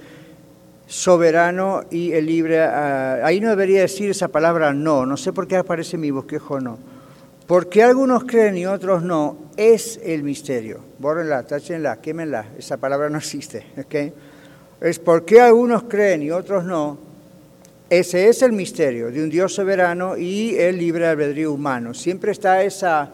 [0.87, 2.61] soberano y el libre.
[2.63, 6.59] Ah, ahí no debería decir esa palabra no, no sé por qué aparece mi bosquejo
[6.59, 6.77] no.
[7.47, 9.37] ¿Por qué algunos creen y otros no?
[9.55, 10.81] Es el misterio.
[10.99, 13.67] Bórrenla, táchenla, quémenla, esa palabra no existe.
[13.77, 14.11] ¿okay?
[14.81, 16.97] Es por qué algunos creen y otros no.
[17.89, 21.93] Ese es el misterio de un Dios soberano y el libre albedrío humano.
[21.93, 23.11] Siempre está esa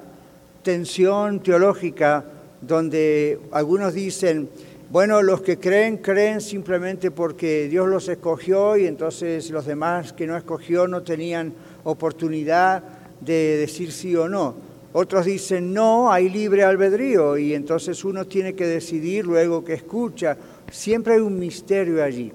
[0.64, 2.24] tensión teológica
[2.62, 4.50] donde algunos dicen,
[4.90, 10.28] bueno, los que creen, creen simplemente porque Dios los escogió y entonces los demás que
[10.28, 12.84] no escogió no tenían oportunidad
[13.20, 14.56] de decir sí o no.
[14.94, 20.36] Otros dicen, no, hay libre albedrío y entonces uno tiene que decidir luego que escucha.
[20.72, 22.32] Siempre hay un misterio allí.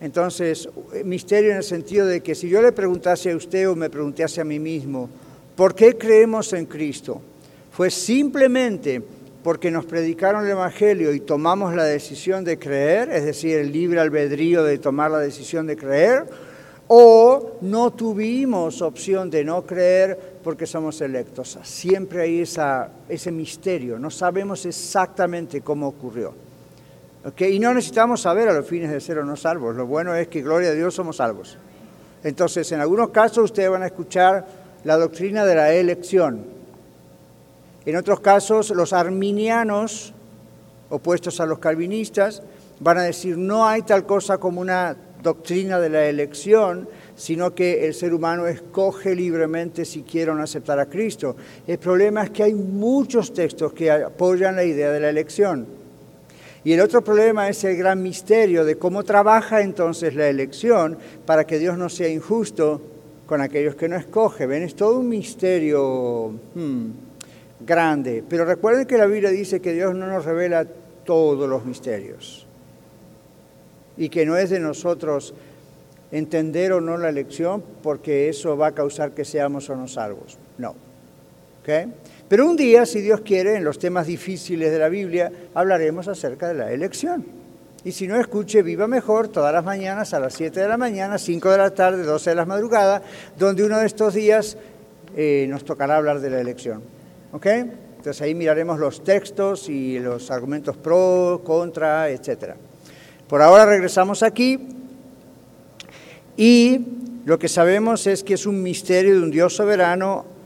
[0.00, 0.68] Entonces,
[1.04, 4.40] misterio en el sentido de que si yo le preguntase a usted o me preguntase
[4.40, 5.08] a mí mismo,
[5.54, 7.20] ¿por qué creemos en Cristo?
[7.70, 9.02] Fue simplemente
[9.42, 14.00] porque nos predicaron el Evangelio y tomamos la decisión de creer, es decir, el libre
[14.00, 16.26] albedrío de tomar la decisión de creer,
[16.86, 21.58] o no tuvimos opción de no creer porque somos electos.
[21.62, 26.47] Siempre hay ese misterio, no sabemos exactamente cómo ocurrió.
[27.36, 29.76] Y no necesitamos saber a los fines de ser o no salvos.
[29.76, 31.58] Lo bueno es que, gloria a Dios, somos salvos.
[32.24, 34.46] Entonces, en algunos casos ustedes van a escuchar
[34.84, 36.44] la doctrina de la elección.
[37.84, 40.14] En otros casos, los arminianos
[40.90, 42.42] opuestos a los calvinistas,
[42.80, 47.86] van a decir no hay tal cosa como una doctrina de la elección, sino que
[47.86, 51.36] el ser humano escoge libremente si quiere o no aceptar a Cristo.
[51.66, 55.77] El problema es que hay muchos textos que apoyan la idea de la elección.
[56.64, 61.46] Y el otro problema es el gran misterio de cómo trabaja entonces la elección para
[61.46, 62.80] que Dios no sea injusto
[63.26, 64.46] con aquellos que no escoge.
[64.46, 64.62] ¿Ven?
[64.62, 66.86] Es todo un misterio hmm,
[67.60, 68.24] grande.
[68.28, 70.66] Pero recuerden que la Biblia dice que Dios no nos revela
[71.04, 72.46] todos los misterios
[73.96, 75.34] y que no es de nosotros
[76.12, 80.38] entender o no la lección porque eso va a causar que seamos o no salvos.
[80.56, 80.74] No.
[82.28, 86.48] Pero un día, si Dios quiere, en los temas difíciles de la Biblia, hablaremos acerca
[86.48, 87.24] de la elección.
[87.84, 91.16] Y si no, escuche Viva Mejor todas las mañanas a las 7 de la mañana,
[91.16, 93.02] 5 de la tarde, 12 de la madrugada,
[93.38, 94.58] donde uno de estos días
[95.16, 96.82] eh, nos tocará hablar de la elección.
[97.32, 97.46] ¿Ok?
[97.46, 102.56] Entonces ahí miraremos los textos y los argumentos pro, contra, etcétera.
[103.26, 104.68] Por ahora regresamos aquí
[106.36, 106.80] y
[107.24, 110.37] lo que sabemos es que es un misterio de un Dios soberano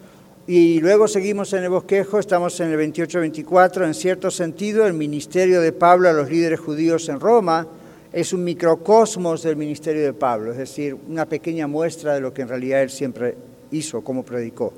[0.46, 5.60] y luego seguimos en el bosquejo, estamos en el 28-24, en cierto sentido el ministerio
[5.60, 7.68] de Pablo a los líderes judíos en Roma
[8.12, 12.42] es un microcosmos del ministerio de Pablo, es decir, una pequeña muestra de lo que
[12.42, 13.36] en realidad él siempre
[13.70, 14.72] hizo, como predicó.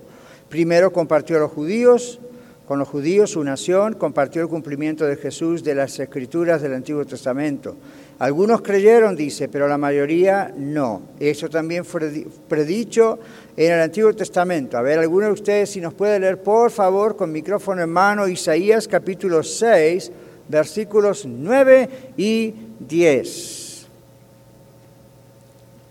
[0.48, 2.20] Primero compartió a los judíos,
[2.66, 7.04] con los judíos, su nación, compartió el cumplimiento de Jesús de las escrituras del Antiguo
[7.04, 7.76] Testamento.
[8.20, 11.02] Algunos creyeron, dice, pero la mayoría no.
[11.18, 13.18] Eso también fue predicho
[13.56, 14.76] en el Antiguo Testamento.
[14.76, 18.26] A ver, alguno de ustedes, si nos puede leer, por favor, con micrófono en mano,
[18.26, 20.10] Isaías capítulo 6,
[20.48, 23.86] versículos 9 y 10.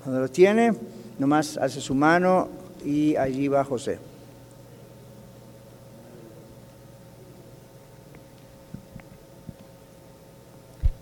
[0.04, 0.73] Cuando lo tiene,
[1.17, 2.49] nomás hace su mano
[2.86, 3.97] y allí va José.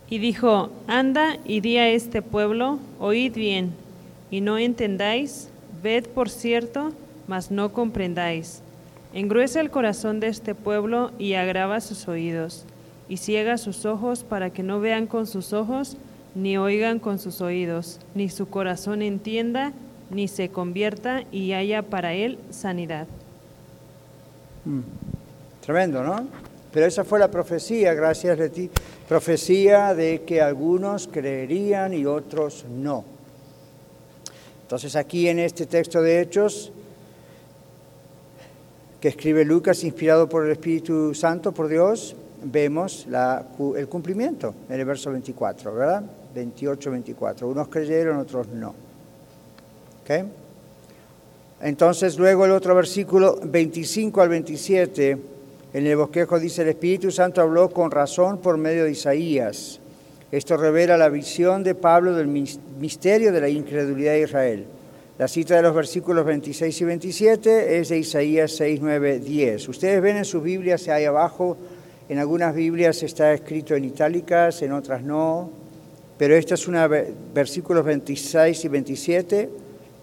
[0.08, 3.71] Y dijo, anda y di a este pueblo, oíd bien,
[4.30, 5.50] y no entendáis,
[5.82, 6.91] ved por cierto,
[7.28, 8.62] mas no comprendáis.
[9.13, 12.65] Engruesa el corazón de este pueblo y agrava sus oídos,
[13.10, 15.98] y ciega sus ojos para que no vean con sus ojos,
[16.34, 19.74] ni oigan con sus oídos, ni su corazón entienda,
[20.10, 23.08] ni se convierta y haya para él sanidad.
[24.65, 24.82] Mm.
[25.62, 26.28] Tremendo, ¿no?
[26.72, 28.70] Pero esa fue la profecía, gracias Leti,
[29.08, 33.04] profecía de que algunos creerían y otros no.
[34.71, 36.71] Entonces aquí en este texto de Hechos,
[39.01, 43.05] que escribe Lucas, inspirado por el Espíritu Santo, por Dios, vemos
[43.75, 46.03] el cumplimiento en el verso 24, ¿verdad?
[46.34, 47.49] 28, 24.
[47.49, 48.73] Unos creyeron, otros no.
[51.60, 55.17] Entonces luego el otro versículo 25 al 27
[55.73, 59.81] en el bosquejo dice, el Espíritu Santo habló con razón por medio de Isaías.
[60.32, 64.65] Esto revela la visión de Pablo del misterio de la incredulidad de Israel.
[65.20, 69.67] La cita de los versículos 26 y 27 es de Isaías 6, 9, 10.
[69.67, 71.58] Ustedes ven en sus Biblias ahí abajo,
[72.08, 75.52] en algunas Biblias está escrito en itálicas, en otras no,
[76.17, 79.50] pero esta es una, versículos 26 y 27,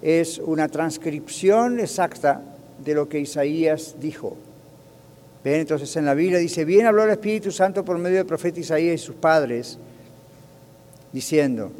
[0.03, 2.43] es una transcripción exacta
[2.85, 4.37] de lo que Isaías dijo.
[5.43, 9.01] Entonces en la Biblia dice, bien habló el Espíritu Santo por medio del profeta Isaías
[9.01, 9.79] y sus padres,
[11.13, 11.71] diciendo,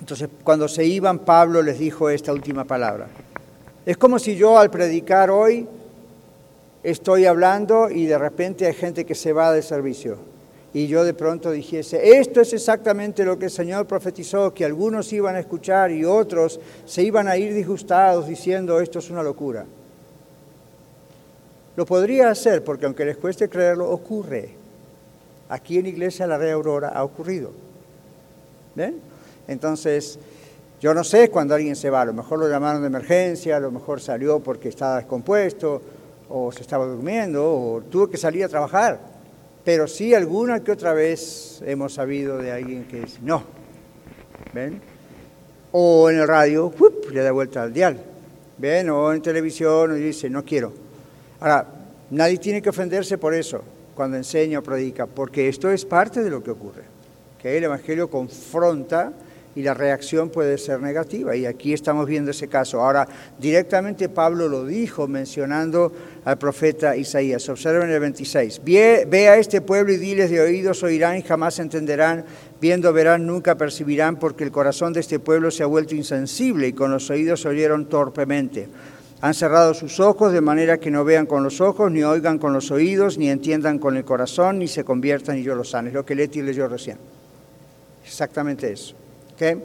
[0.00, 3.08] entonces cuando se iban Pablo les dijo esta última palabra.
[3.84, 5.66] Es como si yo al predicar hoy
[6.82, 10.18] estoy hablando y de repente hay gente que se va del servicio.
[10.74, 15.12] Y yo de pronto dijese, esto es exactamente lo que el Señor profetizó, que algunos
[15.12, 19.64] iban a escuchar y otros se iban a ir disgustados diciendo, esto es una locura.
[21.74, 24.50] Lo podría hacer porque aunque les cueste creerlo, ocurre.
[25.48, 27.67] Aquí en Iglesia La Red Aurora ha ocurrido.
[28.78, 29.00] ¿Ven?
[29.48, 30.18] Entonces,
[30.80, 33.60] yo no sé cuándo alguien se va, a lo mejor lo llamaron de emergencia, a
[33.60, 35.82] lo mejor salió porque estaba descompuesto,
[36.28, 39.00] o se estaba durmiendo, o tuvo que salir a trabajar.
[39.64, 43.42] Pero sí alguna que otra vez hemos sabido de alguien que dice, no.
[44.54, 44.80] ¿Ven?
[45.72, 46.72] O en el radio,
[47.10, 47.98] le da vuelta al dial.
[48.58, 48.88] ¿Ven?
[48.90, 50.72] O en televisión, y dice, no quiero.
[51.40, 51.66] Ahora,
[52.10, 53.62] nadie tiene que ofenderse por eso
[53.96, 56.97] cuando enseña o predica, porque esto es parte de lo que ocurre.
[57.40, 59.12] Que el Evangelio confronta
[59.58, 61.34] y la reacción puede ser negativa.
[61.34, 62.80] Y aquí estamos viendo ese caso.
[62.80, 63.08] Ahora,
[63.40, 65.92] directamente Pablo lo dijo mencionando
[66.24, 67.48] al profeta Isaías.
[67.48, 68.60] Observen el 26.
[68.64, 72.24] Ve, a este pueblo y diles de oídos oirán y jamás entenderán,
[72.60, 76.72] viendo verán, nunca percibirán, porque el corazón de este pueblo se ha vuelto insensible y
[76.72, 78.68] con los oídos oyeron torpemente
[79.22, 82.52] Han cerrado sus ojos de manera que no vean con los ojos, ni oigan con
[82.52, 85.88] los oídos, ni entiendan con el corazón, ni se conviertan y yo los sane.
[85.88, 87.17] Es lo que Leti leyó recién.
[88.08, 88.94] Exactamente eso.
[89.34, 89.62] ¿ok?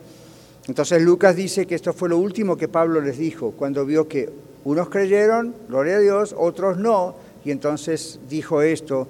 [0.68, 4.30] Entonces Lucas dice que esto fue lo último que Pablo les dijo cuando vio que
[4.64, 9.08] unos creyeron, gloria a Dios, otros no, y entonces dijo esto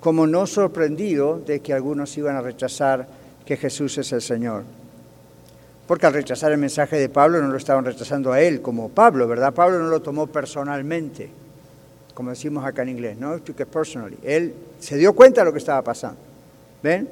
[0.00, 3.06] como no sorprendido de que algunos iban a rechazar
[3.44, 4.64] que Jesús es el Señor.
[5.86, 9.26] Porque al rechazar el mensaje de Pablo no lo estaban rechazando a él como Pablo,
[9.26, 9.54] ¿verdad?
[9.54, 11.30] Pablo no lo tomó personalmente,
[12.12, 13.38] como decimos acá en inglés, ¿no?
[13.40, 14.18] Took it personally.
[14.22, 16.18] Él se dio cuenta de lo que estaba pasando.
[16.82, 17.08] ¿Ven?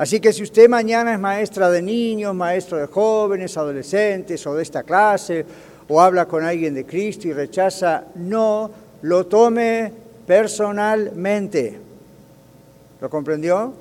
[0.00, 4.62] Así que si usted mañana es maestra de niños, maestro de jóvenes, adolescentes o de
[4.62, 5.44] esta clase,
[5.88, 8.70] o habla con alguien de Cristo y rechaza, no
[9.02, 9.92] lo tome
[10.26, 11.78] personalmente.
[12.98, 13.74] ¿Lo comprendió?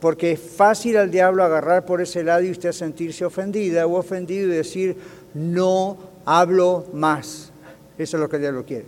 [0.00, 4.46] Porque es fácil al diablo agarrar por ese lado y usted sentirse ofendida o ofendido
[4.46, 4.96] y decir,
[5.34, 7.52] no hablo más.
[7.98, 8.86] Eso es lo que el diablo quiere.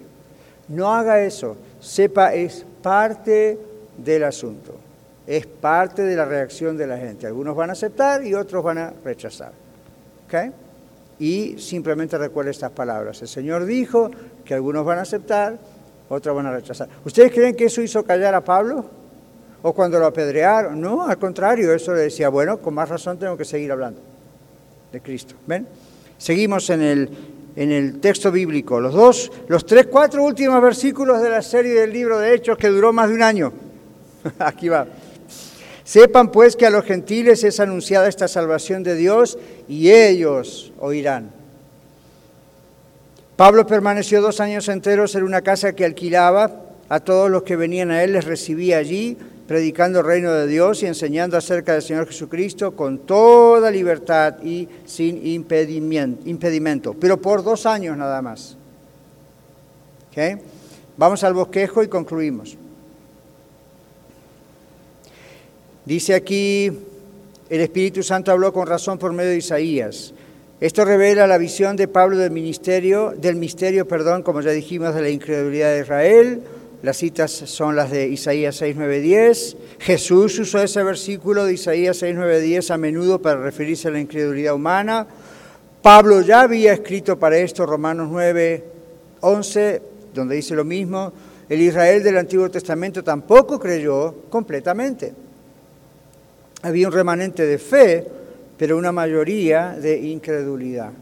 [0.69, 1.59] No haga eso.
[1.79, 3.59] Sepa, es parte
[3.99, 4.84] del asunto
[5.27, 7.27] es parte de la reacción de la gente.
[7.27, 9.53] Algunos van a aceptar y otros van a rechazar.
[11.19, 13.23] Y simplemente recuerde estas palabras.
[13.23, 14.11] El Señor dijo
[14.45, 15.57] que algunos van a aceptar,
[16.09, 16.89] otros van a rechazar.
[17.05, 18.85] ¿Ustedes creen que eso hizo callar a Pablo?
[19.63, 20.81] ¿O cuando lo apedrearon?
[20.81, 24.01] No, al contrario, eso le decía, bueno, con más razón tengo que seguir hablando
[24.93, 25.35] de Cristo.
[25.47, 25.67] ¿Ven?
[26.19, 27.09] Seguimos en el,
[27.57, 28.81] en el texto bíblico.
[28.81, 32.69] Los dos, los tres, cuatro últimos versículos de la serie del libro de Hechos que
[32.69, 33.53] duró más de un año.
[34.39, 34.87] Aquí va.
[35.85, 41.31] Sepan pues que a los gentiles es anunciada esta salvación de Dios y ellos oirán.
[43.37, 46.63] Pablo permaneció dos años enteros en una casa que alquilaba.
[46.89, 49.17] A todos los que venían a él les recibía allí,
[49.47, 54.69] predicando el reino de Dios y enseñando acerca del Señor Jesucristo con toda libertad y
[54.85, 58.57] sin impedimento, pero por dos años nada más.
[60.97, 62.57] Vamos al bosquejo y concluimos.
[65.87, 66.73] Dice aquí,
[67.51, 70.15] el Espíritu Santo habló con razón por medio de Isaías.
[70.59, 75.03] Esto revela la visión de Pablo del ministerio, del misterio, perdón, como ya dijimos, de
[75.03, 76.41] la incredulidad de Israel.
[76.83, 79.57] Las citas son las de Isaías 6, 9, 10.
[79.81, 84.01] Jesús usó ese versículo de Isaías 6, 9, 10 a menudo para referirse a la
[84.01, 85.07] incredulidad humana.
[85.83, 88.65] Pablo ya había escrito para esto Romanos 9,
[89.21, 89.83] 11,
[90.15, 91.13] donde dice lo mismo.
[91.47, 95.24] El Israel del Antiguo Testamento tampoco creyó completamente
[96.65, 98.07] había un remanente de fe,
[98.57, 100.93] pero una mayoría de incredulidad.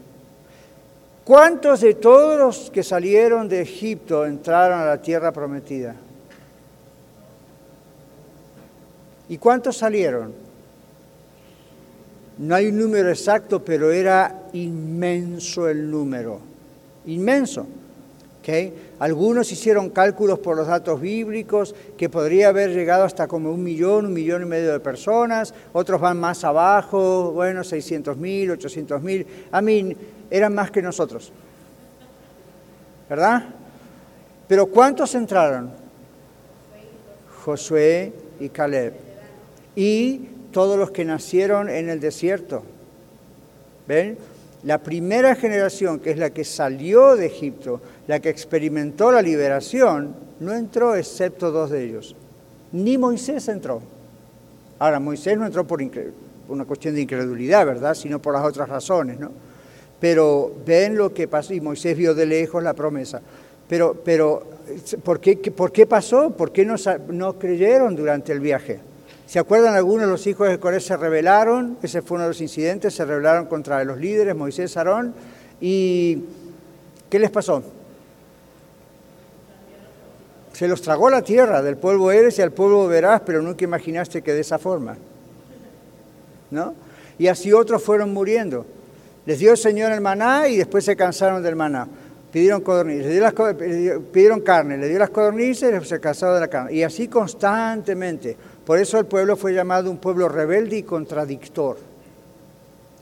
[1.23, 5.95] ¿Cuántos de todos los que salieron de Egipto entraron a la tierra prometida?
[9.29, 10.33] ¿Y cuántos salieron?
[12.39, 16.41] No hay un número exacto, pero era inmenso el número.
[17.05, 17.65] Inmenso.
[19.03, 24.05] Algunos hicieron cálculos por los datos bíblicos que podría haber llegado hasta como un millón,
[24.05, 29.27] un millón y medio de personas, otros van más abajo, bueno, 600 mil, 800 mil,
[29.51, 29.93] a mí
[30.31, 31.33] eran más que nosotros,
[33.09, 33.43] ¿verdad?
[34.47, 35.71] Pero ¿cuántos entraron?
[37.43, 38.93] Josué y Caleb.
[39.75, 42.63] Y todos los que nacieron en el desierto.
[43.85, 44.17] ¿Ven?
[44.63, 50.15] La primera generación, que es la que salió de Egipto, la que experimentó la liberación,
[50.39, 52.15] no entró excepto dos de ellos.
[52.71, 53.81] Ni Moisés entró.
[54.79, 55.81] Ahora, Moisés no entró por,
[56.49, 57.93] una cuestión de incredulidad, ¿verdad?
[57.93, 59.31] Sino por las otras razones, ¿no?
[59.99, 63.21] Pero ven lo que pasó, y Moisés vio de lejos la promesa.
[63.69, 64.43] Pero, pero
[65.03, 66.31] ¿por, qué, ¿por qué pasó?
[66.31, 66.75] ¿Por qué no,
[67.09, 68.79] no creyeron durante el viaje?
[69.25, 71.77] ¿Se acuerdan algunos de los hijos de Coré se rebelaron?
[71.81, 75.13] Ese fue uno de los incidentes, se rebelaron contra los líderes, Moisés, Aarón.
[75.61, 76.23] ¿Y
[77.09, 77.63] qué les pasó?
[80.53, 84.21] Se los tragó la tierra, del polvo eres y al polvo verás, pero nunca imaginaste
[84.21, 84.95] que de esa forma.
[86.51, 86.75] ¿No?
[87.17, 88.65] Y así otros fueron muriendo.
[89.25, 91.87] Les dio el Señor el maná y después se cansaron del maná.
[92.31, 93.33] Pidieron codornices,
[94.11, 96.73] pidieron carne, le dio las codornices y se cansaron de la carne.
[96.73, 98.37] Y así constantemente.
[98.63, 101.77] Por eso el pueblo fue llamado un pueblo rebelde y contradictor.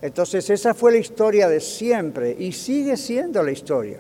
[0.02, 3.98] Entonces esa fue la historia de siempre y sigue siendo la historia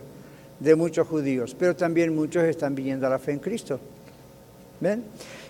[0.61, 3.79] de muchos judíos, pero también muchos están viniendo a la fe en Cristo.
[4.79, 5.03] ¿Ven?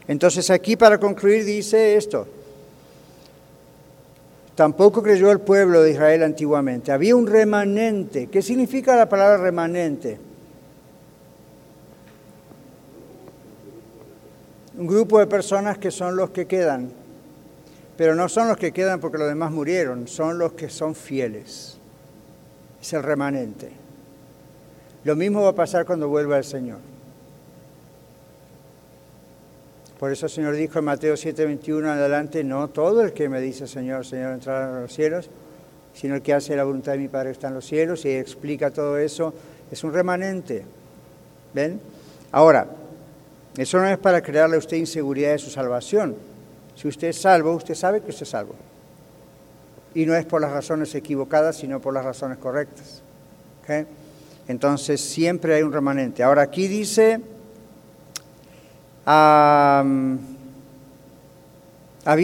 [0.07, 2.28] Entonces aquí para concluir dice esto.
[4.55, 6.91] Tampoco creyó el pueblo de Israel antiguamente.
[6.91, 8.28] Había un remanente.
[8.28, 10.20] ¿Qué significa la palabra remanente?
[14.82, 16.91] un grupo de personas que son los que quedan,
[17.97, 21.78] pero no son los que quedan porque los demás murieron, son los que son fieles.
[22.82, 23.80] Es el remanente.
[25.04, 26.78] Lo mismo va a pasar cuando vuelva el Señor.
[29.99, 33.39] Por eso el Señor dijo en Mateo 7:21 en adelante, no todo el que me
[33.39, 35.30] dice Señor, Señor entrará a los cielos,
[35.93, 38.72] sino el que hace la voluntad de mi Padre está en los cielos y explica
[38.72, 39.34] todo eso,
[39.72, 40.66] es un remanente.
[41.54, 41.80] ¿Ven?
[42.32, 42.68] Ahora,
[43.58, 46.16] eso no es para crearle a usted inseguridad de su salvación.
[46.76, 48.56] Si usted es salvo, usted sabe que usted es salvo.
[49.93, 53.04] Y no es por las razones equivocadas, sino por las razones correctas.
[54.52, 56.24] Entonces siempre hay un remanente.
[56.24, 57.22] Ahora aquí dice,
[59.06, 60.20] había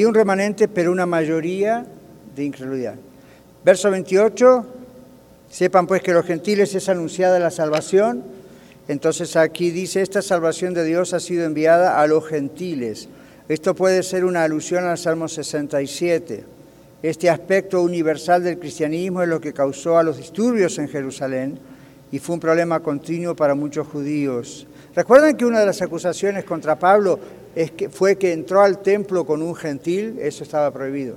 [0.07, 1.85] un remanente, pero una mayoría
[2.35, 2.95] de incredulidad.
[3.63, 4.65] Verso 28,
[5.49, 8.25] sepan pues que los gentiles es anunciada la salvación.
[8.89, 13.07] Entonces aquí dice, esta salvación de Dios ha sido enviada a los gentiles.
[13.47, 16.43] Esto puede ser una alusión al Salmo 67.
[17.01, 21.76] Este aspecto universal del cristianismo es lo que causó a los disturbios en Jerusalén
[22.11, 24.67] y fue un problema continuo para muchos judíos.
[24.95, 27.19] ¿Recuerdan que una de las acusaciones contra Pablo
[27.55, 30.17] es que fue que entró al templo con un gentil?
[30.19, 31.15] Eso estaba prohibido.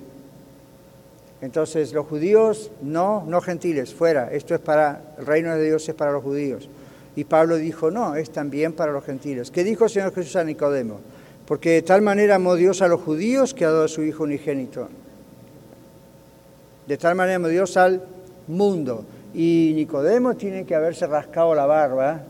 [1.40, 5.94] Entonces los judíos, no, no gentiles, fuera, esto es para, el reino de Dios es
[5.94, 6.68] para los judíos.
[7.16, 9.50] Y Pablo dijo, no, es también para los gentiles.
[9.50, 11.00] ¿Qué dijo el Señor Jesús a Nicodemo?
[11.46, 14.24] Porque de tal manera amó Dios a los judíos que ha dado a su Hijo
[14.24, 14.88] unigénito.
[16.86, 18.02] De tal manera amó Dios al
[18.46, 19.04] mundo.
[19.34, 22.22] Y Nicodemo tiene que haberse rascado la barba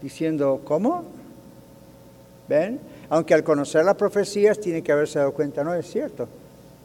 [0.00, 1.04] diciendo, ¿cómo?
[2.48, 2.80] ¿Ven?
[3.08, 6.28] Aunque al conocer las profecías tiene que haberse dado cuenta, no es cierto.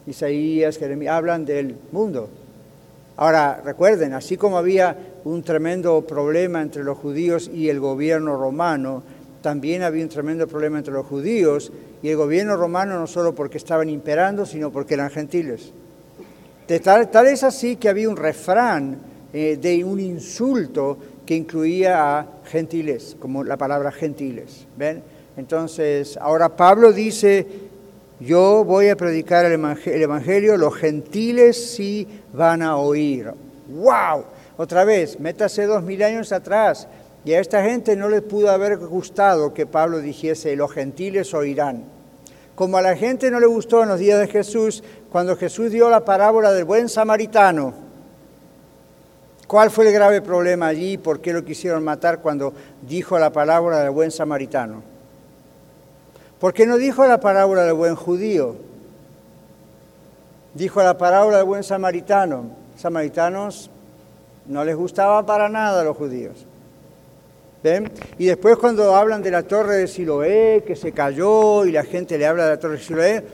[0.06, 2.28] Isaías, Jeremías, hablan del mundo.
[3.16, 9.02] Ahora, recuerden, así como había un tremendo problema entre los judíos y el gobierno romano,
[9.42, 13.58] también había un tremendo problema entre los judíos y el gobierno romano no solo porque
[13.58, 15.72] estaban imperando, sino porque eran gentiles.
[16.82, 23.16] tal, es así que había un refrán eh, de un insulto que incluía a gentiles,
[23.20, 24.66] como la palabra gentiles.
[24.76, 25.02] ¿Ven?
[25.36, 27.46] Entonces, ahora Pablo dice,
[28.20, 33.30] yo voy a predicar el evangelio, los gentiles sí van a oír.
[33.68, 34.24] ¡Wow!
[34.56, 36.88] Otra vez, métase dos mil años atrás
[37.24, 41.84] y a esta gente no le pudo haber gustado que Pablo dijese, los gentiles oirán.
[42.54, 45.88] Como a la gente no le gustó en los días de Jesús, cuando Jesús dio
[45.90, 47.87] la parábola del buen samaritano,
[49.48, 50.98] ¿Cuál fue el grave problema allí?
[50.98, 54.82] ¿Por qué lo quisieron matar cuando dijo la palabra del buen samaritano?
[56.38, 58.56] ¿Por qué no dijo la parábola del buen judío?
[60.52, 62.50] Dijo la parábola del buen samaritano.
[62.76, 63.70] Samaritanos
[64.44, 66.44] no les gustaba para nada a los judíos.
[67.62, 67.90] ¿Ven?
[68.18, 72.18] Y después cuando hablan de la torre de Siloé, que se cayó y la gente
[72.18, 73.24] le habla de la torre de Siloé,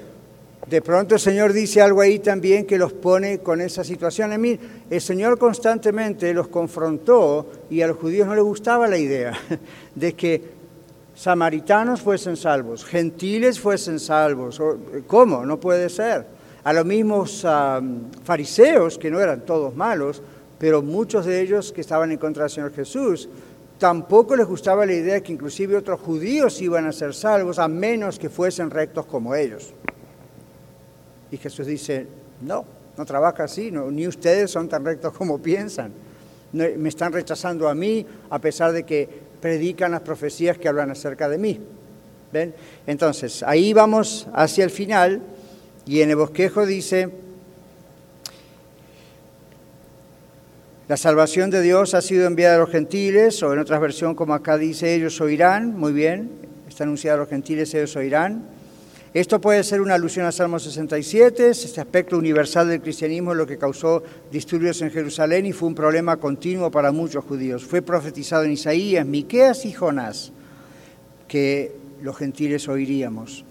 [0.67, 4.33] de pronto el Señor dice algo ahí también que los pone con esa situación.
[4.33, 4.59] A mí,
[4.89, 9.33] el Señor constantemente los confrontó y a los judíos no les gustaba la idea
[9.95, 10.55] de que
[11.15, 14.61] samaritanos fuesen salvos, gentiles fuesen salvos.
[15.07, 15.45] ¿Cómo?
[15.45, 16.27] No puede ser.
[16.65, 17.47] A los mismos
[18.25, 20.23] fariseos, que no eran todos malos,
[20.59, 23.29] pero muchos de ellos que estaban en contra del Señor Jesús,
[23.79, 27.69] tampoco les gustaba la idea de que inclusive otros judíos iban a ser salvos, a
[27.69, 29.75] menos que fuesen rectos como ellos.
[31.35, 32.07] Y Jesús dice,
[32.43, 32.65] no,
[32.97, 35.91] no trabaja así, ni ustedes son tan rectos como piensan.
[36.53, 39.09] me están rechazando a mí a pesar de que
[39.41, 41.61] predican las profecías que hablan acerca de mí.
[42.33, 42.55] ¿Ven?
[42.87, 45.23] Entonces, ahí vamos hacia el final
[45.87, 47.11] y en el bosquejo dice,
[50.87, 54.35] la salvación de Dios ha sido enviada a los gentiles, o en otra versión como
[54.35, 56.31] acá dice, ellos oirán, muy bien,
[56.69, 58.54] está anunciado a los gentiles, ellos oirán.
[59.15, 63.47] Esto puede ser una alusión a Salmo 67, este aspecto universal del cristianismo es lo
[63.47, 64.03] que causó
[64.33, 67.65] disturbios en Jerusalén y fue un problema continuo para muchos judíos.
[67.65, 70.33] Fue profetizado en Isaías, Miqueas y Jonás
[71.29, 73.45] que los gentiles oiríamos.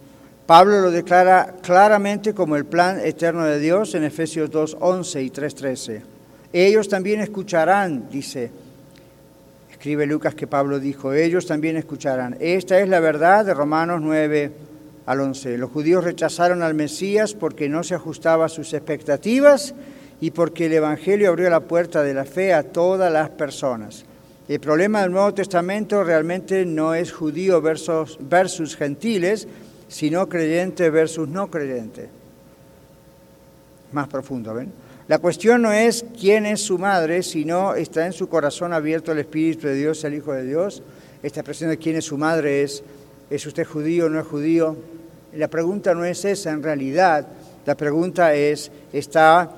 [0.46, 5.30] Pablo lo declara claramente como el plan eterno de Dios en Efesios 2, 11 y
[5.30, 6.02] 3.13.
[6.52, 8.52] Ellos también escucharán, dice,
[9.72, 12.36] escribe Lucas que Pablo dijo, ellos también escucharán.
[12.42, 14.52] Esta es la verdad de Romanos 9,
[15.06, 15.58] al 11.
[15.58, 19.74] Los judíos rechazaron al Mesías porque no se ajustaba a sus expectativas
[20.22, 24.06] y porque el Evangelio abrió la puerta de la fe a todas las personas.
[24.48, 29.48] El problema del Nuevo Testamento realmente no es judío versus, gentiles,
[29.88, 32.10] sino creyente versus no creyente.
[33.94, 34.72] Más profundo, ¿ven?
[35.08, 39.20] La cuestión no es quién es su madre, sino está en su corazón abierto el
[39.20, 40.82] Espíritu de Dios, el Hijo de Dios.
[41.22, 42.84] Esta expresión de quién es su madre es,
[43.30, 44.78] ¿es usted judío o no es judío?
[45.36, 47.26] La pregunta no es esa en realidad,
[47.66, 49.50] la pregunta es, ¿está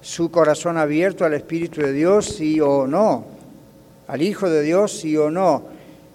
[0.00, 3.34] su corazón abierto al Espíritu de Dios, sí o no?
[4.06, 5.62] al Hijo de Dios, sí o no.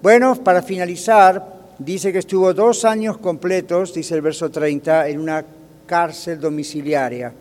[0.01, 1.43] Bueno, para finalizar,
[1.77, 5.43] dice que estuvo dos años completos, dice el verso 30, en una
[5.85, 7.33] cárcel domiciliaria.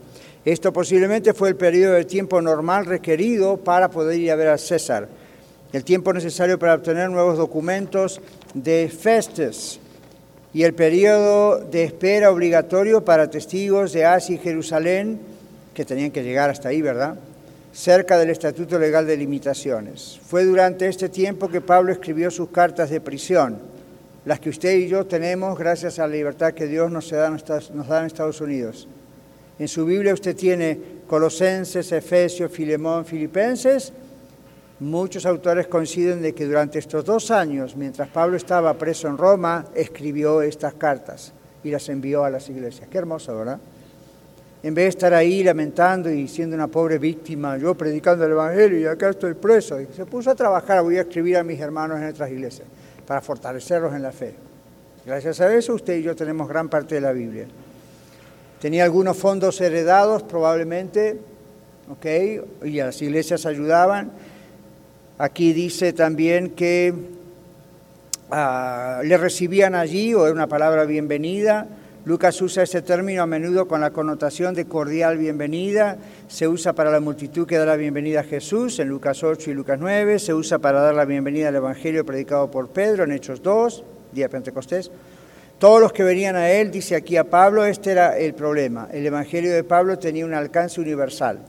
[0.45, 4.59] Esto posiblemente fue el periodo de tiempo normal requerido para poder ir a ver a
[4.59, 5.07] César,
[5.73, 8.21] el tiempo necesario para obtener nuevos documentos
[8.55, 9.79] de Festus
[10.55, 15.21] y el periodo de espera obligatorio para testigos de Asia y Jerusalén,
[15.75, 17.19] que tenían que llegar hasta ahí, ¿verdad?
[17.79, 20.19] cerca del Estatuto Legal de Limitaciones.
[20.27, 23.59] Fue durante este tiempo que Pablo escribió sus cartas de prisión,
[24.25, 28.07] las que usted y yo tenemos gracias a la libertad que Dios nos da, en
[28.07, 28.89] Estados Unidos.
[29.61, 30.77] En su Biblia usted tiene
[31.07, 33.93] Colosenses, Efesios, Filemón, Filipenses.
[34.81, 39.67] Muchos autores coinciden de que durante estos dos años, mientras Pablo estaba preso en Roma,
[39.75, 41.33] escribió estas cartas
[41.65, 42.89] y las envió a las iglesias.
[42.89, 43.59] Qué hermoso, ¿verdad?
[44.63, 48.79] en vez de estar ahí lamentando y siendo una pobre víctima, yo predicando el Evangelio
[48.81, 52.09] y acá estoy preso, se puso a trabajar, voy a escribir a mis hermanos en
[52.09, 52.67] otras iglesias
[53.07, 54.35] para fortalecerlos en la fe.
[55.07, 57.47] Gracias a eso usted y yo tenemos gran parte de la Biblia.
[58.61, 61.19] Tenía algunos fondos heredados probablemente,
[61.89, 62.07] ¿ok?
[62.65, 64.11] Y las iglesias ayudaban.
[65.19, 66.95] Aquí dice también que
[68.31, 71.67] ah, le recibían allí, o era una palabra bienvenida,
[72.09, 75.99] Lucas usa este término a menudo con la connotación de cordial bienvenida.
[76.27, 79.55] Se usa para la multitud que da la bienvenida a Jesús en Lucas 8 y
[79.55, 80.19] Lucas 9.
[80.19, 84.25] Se usa para dar la bienvenida al Evangelio predicado por Pedro en Hechos 2, día
[84.25, 84.91] de Pentecostés.
[85.59, 88.89] Todos los que venían a él, dice aquí a Pablo, este era el problema.
[88.91, 91.41] El Evangelio de Pablo tenía un alcance universal.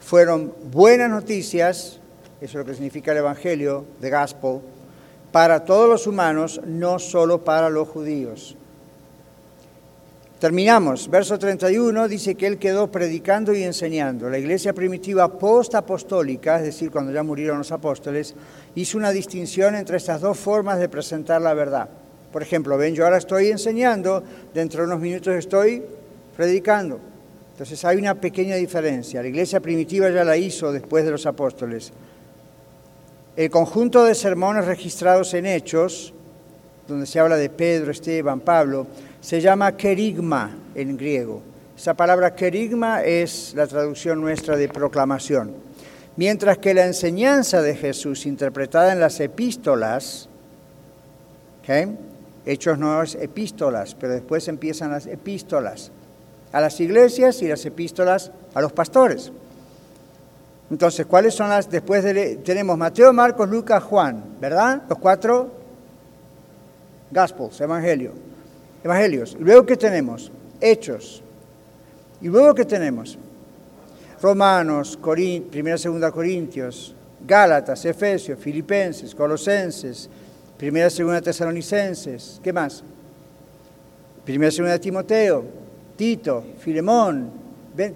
[0.00, 2.00] Fueron buenas noticias,
[2.42, 4.58] eso es lo que significa el Evangelio, de gospel,
[5.30, 8.56] para todos los humanos, no solo para los judíos.
[10.40, 11.08] Terminamos.
[11.08, 14.28] Verso 31 dice que él quedó predicando y enseñando.
[14.28, 18.34] La iglesia primitiva post-apostólica, es decir, cuando ya murieron los apóstoles,
[18.74, 21.88] hizo una distinción entre estas dos formas de presentar la verdad.
[22.32, 24.20] Por ejemplo, ven, yo ahora estoy enseñando,
[24.52, 25.84] dentro de unos minutos estoy
[26.36, 26.98] predicando.
[27.52, 29.22] Entonces hay una pequeña diferencia.
[29.22, 31.92] La iglesia primitiva ya la hizo después de los apóstoles.
[33.34, 36.12] El conjunto de sermones registrados en Hechos,
[36.86, 38.86] donde se habla de Pedro, Esteban, Pablo,
[39.22, 41.40] se llama kerigma en griego.
[41.74, 45.54] Esa palabra kerigma es la traducción nuestra de proclamación.
[46.16, 50.28] Mientras que la enseñanza de Jesús interpretada en las epístolas,
[52.44, 55.90] Hechos no es epístolas, pero después empiezan las epístolas
[56.52, 59.32] a las iglesias y las epístolas a los pastores.
[60.72, 61.68] Entonces, ¿cuáles son las?
[61.68, 62.02] Después
[62.42, 64.80] tenemos Mateo, Marcos, Lucas, Juan, ¿verdad?
[64.88, 65.50] Los cuatro
[67.10, 68.12] Gospels, Evangelio.
[68.82, 69.36] Evangelios.
[69.38, 71.22] Luego que tenemos Hechos.
[72.22, 73.18] Y luego que tenemos
[74.22, 74.98] Romanos,
[75.50, 80.08] Primera, Segunda Corintios, Gálatas, Efesios, Filipenses, Colosenses,
[80.56, 82.40] Primera, Segunda Tesalonicenses.
[82.42, 82.82] ¿Qué más?
[84.24, 85.44] Primera, Segunda Timoteo,
[85.96, 87.30] Tito, Filemón.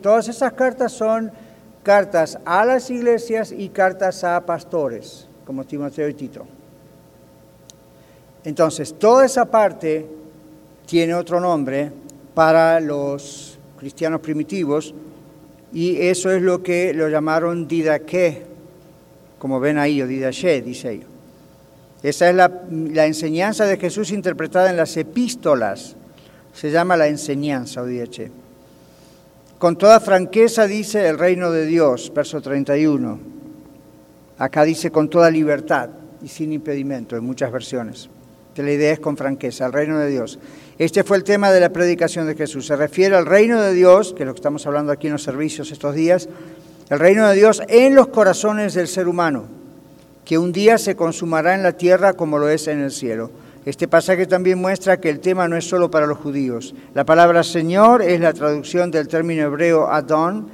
[0.03, 1.46] Todas esas cartas son
[1.87, 6.45] cartas a las iglesias y cartas a pastores, como Timoteo y Tito.
[8.43, 10.05] Entonces, toda esa parte
[10.85, 11.93] tiene otro nombre
[12.35, 14.97] para los cristianos primitivos
[15.73, 18.43] y eso es lo que lo llamaron didaqué,
[19.39, 21.11] como ven ahí, o didaché, dice ellos.
[22.03, 25.95] Esa es la, enseñanza de Jesús interpretada en las epístolas.
[26.53, 28.33] Se llama la enseñanza o didaché.
[29.59, 33.19] Con toda franqueza dice el reino de Dios, verso 31.
[34.37, 35.89] Acá dice con toda libertad
[36.23, 38.11] y sin impedimento en muchas versiones.
[38.55, 40.39] La idea es con franqueza, el reino de Dios.
[40.79, 42.67] Este fue el tema de la predicación de Jesús.
[42.67, 45.23] Se refiere al reino de Dios, que es lo que estamos hablando aquí en los
[45.23, 46.29] servicios estos días,
[46.91, 49.45] el reino de Dios en los corazones del ser humano,
[50.25, 53.31] que un día se consumará en la tierra como lo es en el cielo.
[53.67, 56.73] Este pasaje también muestra que el tema no es solo para los judíos.
[56.95, 60.47] La palabra Señor es la traducción del término hebreo Adon,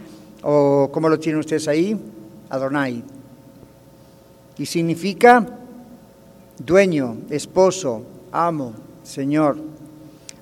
[0.42, 1.94] o como lo tienen ustedes ahí,
[2.48, 3.04] Adonai.
[4.56, 5.46] Y significa
[6.56, 8.02] dueño, esposo,
[8.32, 9.58] amo, Señor.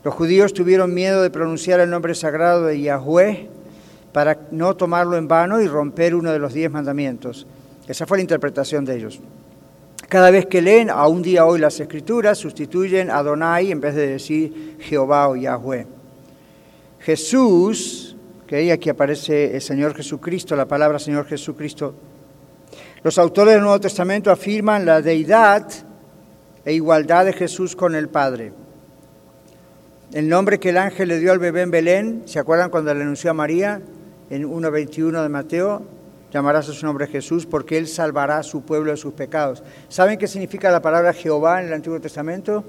[0.04, 3.48] Los judíos tuvieron miedo de pronunciar el nombre sagrado de Yahweh
[4.12, 7.48] para no tomarlo en vano y romper uno de los diez mandamientos.
[7.88, 9.20] Esa fue la interpretación de ellos.
[10.10, 14.08] Cada vez que leen, a un día hoy las escrituras, sustituyen Adonai en vez de
[14.08, 15.86] decir Jehová o Yahweh.
[16.98, 21.94] Jesús, que aquí aparece el Señor Jesucristo, la palabra Señor Jesucristo.
[23.04, 25.70] Los autores del Nuevo Testamento afirman la deidad
[26.64, 28.52] e igualdad de Jesús con el Padre.
[30.12, 33.02] El nombre que el ángel le dio al bebé en Belén, ¿se acuerdan cuando le
[33.02, 33.80] anunció a María
[34.28, 35.99] en 1.21 de Mateo?
[36.30, 39.62] Llamarás a su nombre Jesús, porque Él salvará a su pueblo de sus pecados.
[39.88, 42.64] ¿Saben qué significa la palabra Jehová en el Antiguo Testamento?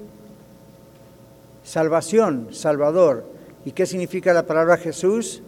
[1.64, 3.26] Salvación, Salvador.
[3.66, 5.42] ¿Y qué significa la palabra Jesús?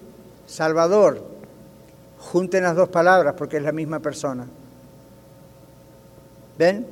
[0.45, 1.23] Salvador.
[2.19, 4.47] Junten las dos palabras porque es la misma persona.
[6.57, 6.85] ¿Ven?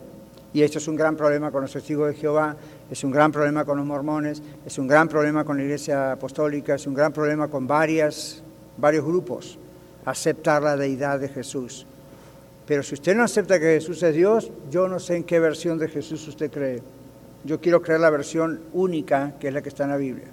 [0.54, 2.58] Y esto es un gran problema con los testigos de Jehová,
[2.90, 6.76] es un gran problema con los mormones, es un gran problema con la iglesia apostólica,
[6.76, 8.44] es un gran problema con varias,
[8.76, 9.58] varios grupos,
[10.06, 11.86] aceptar la deidad de Jesús.
[12.66, 15.78] Pero si usted no acepta que Jesús es Dios, yo no sé en qué versión
[15.78, 16.82] de Jesús usted cree.
[17.44, 20.28] Yo quiero creer la versión única, que es la que está en la Biblia.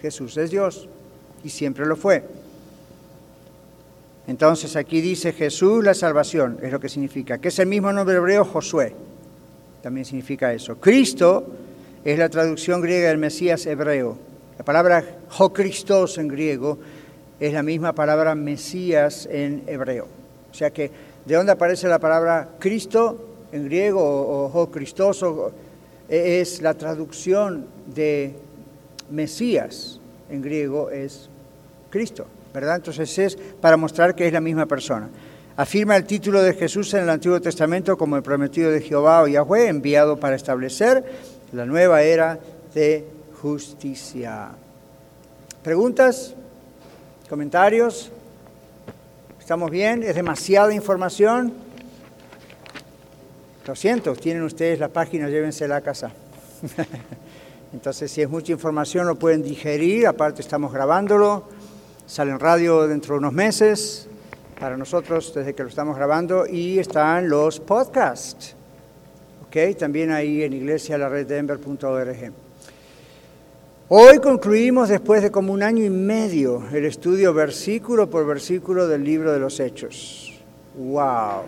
[0.00, 0.88] Jesús es Dios
[1.44, 2.24] y siempre lo fue.
[4.26, 8.16] Entonces aquí dice Jesús la salvación, es lo que significa, que es el mismo nombre
[8.16, 8.94] hebreo Josué,
[9.82, 10.76] también significa eso.
[10.76, 11.46] Cristo
[12.04, 14.18] es la traducción griega del Mesías hebreo.
[14.58, 16.78] La palabra Jo-Christos en griego
[17.40, 20.06] es la misma palabra Mesías en hebreo.
[20.50, 20.90] O sea que,
[21.24, 25.24] ¿de dónde aparece la palabra Cristo en griego o, Jo-Christos?
[26.08, 28.34] Es la traducción de
[29.10, 31.28] Mesías en griego, es
[31.90, 32.26] Cristo.
[32.52, 32.76] ¿verdad?
[32.76, 35.08] Entonces es para mostrar que es la misma persona.
[35.56, 39.28] Afirma el título de Jesús en el Antiguo Testamento como el prometido de Jehová o
[39.28, 41.04] Yahweh, enviado para establecer
[41.52, 42.38] la nueva era
[42.74, 43.04] de
[43.40, 44.50] justicia.
[45.62, 46.34] ¿Preguntas?
[47.28, 48.10] ¿Comentarios?
[49.38, 50.02] ¿Estamos bien?
[50.02, 51.52] ¿Es demasiada información?
[53.66, 56.10] Lo siento, tienen ustedes la página, llévensela a casa.
[57.74, 61.44] Entonces, si es mucha información, lo pueden digerir, aparte estamos grabándolo
[62.06, 64.08] Sale en radio dentro de unos meses
[64.58, 68.56] para nosotros desde que lo estamos grabando y están los podcasts.
[69.46, 69.76] ¿Ok?
[69.76, 72.47] También ahí en iglesialareddenver.org.
[73.90, 79.02] Hoy concluimos después de como un año y medio el estudio versículo por versículo del
[79.02, 80.38] libro de los Hechos.
[80.76, 81.44] ¡Wow!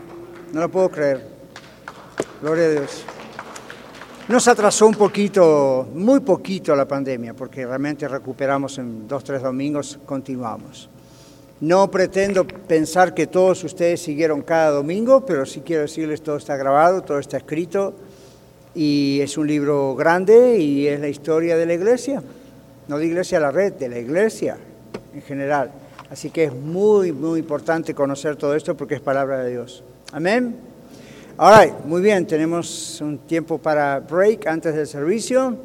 [0.54, 1.22] No lo puedo creer.
[2.40, 3.04] Gloria a Dios.
[4.28, 9.98] Nos atrasó un poquito, muy poquito la pandemia, porque realmente recuperamos en dos, tres domingos,
[10.06, 10.88] continuamos.
[11.60, 16.56] No pretendo pensar que todos ustedes siguieron cada domingo, pero sí quiero decirles, todo está
[16.56, 17.92] grabado, todo está escrito,
[18.74, 22.22] y es un libro grande y es la historia de la iglesia,
[22.88, 24.56] no de iglesia la red, de la iglesia
[25.14, 25.72] en general.
[26.10, 29.84] Así que es muy, muy importante conocer todo esto porque es palabra de Dios.
[30.12, 30.56] Amén.
[31.36, 35.56] All muy bien, tenemos un tiempo para break antes del servicio,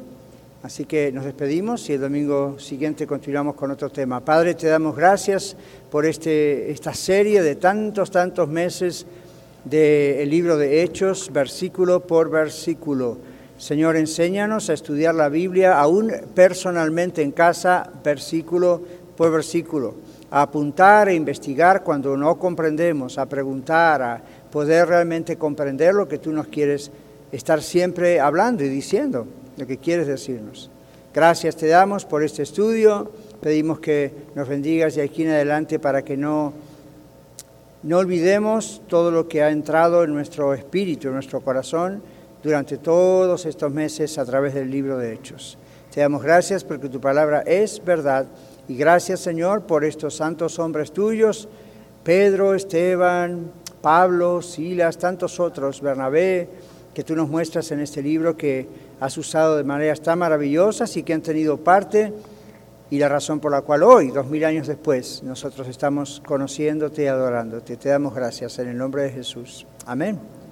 [0.62, 4.24] así que nos despedimos y el domingo siguiente continuamos con otro tema.
[4.24, 5.56] Padre, te damos gracias
[5.90, 9.04] por este, esta serie de tantos, tantos meses
[9.68, 13.18] del libro de Hechos, versículo por versículo.
[13.58, 18.80] Señor, enséñanos a estudiar la Biblia, aún personalmente en casa, versículo
[19.16, 19.94] por versículo,
[20.30, 26.18] a apuntar e investigar cuando no comprendemos, a preguntar, a poder realmente comprender lo que
[26.18, 26.92] tú nos quieres
[27.32, 30.70] estar siempre hablando y diciendo, lo que quieres decirnos.
[31.12, 33.10] Gracias te damos por este estudio,
[33.40, 36.52] pedimos que nos bendigas de aquí en adelante para que no,
[37.86, 42.02] no olvidemos todo lo que ha entrado en nuestro espíritu, en nuestro corazón,
[42.42, 45.56] durante todos estos meses a través del libro de Hechos.
[45.94, 48.26] Te damos gracias porque tu palabra es verdad
[48.66, 51.48] y gracias Señor por estos santos hombres tuyos,
[52.02, 56.48] Pedro, Esteban, Pablo, Silas, tantos otros, Bernabé,
[56.92, 58.66] que tú nos muestras en este libro que
[58.98, 62.12] has usado de maneras tan maravillosas y que han tenido parte
[62.90, 67.06] y la razón por la cual hoy, dos mil años después, nosotros estamos conociéndote y
[67.06, 67.76] adorándote.
[67.76, 69.66] Te damos gracias en el nombre de Jesús.
[69.86, 70.35] Amén.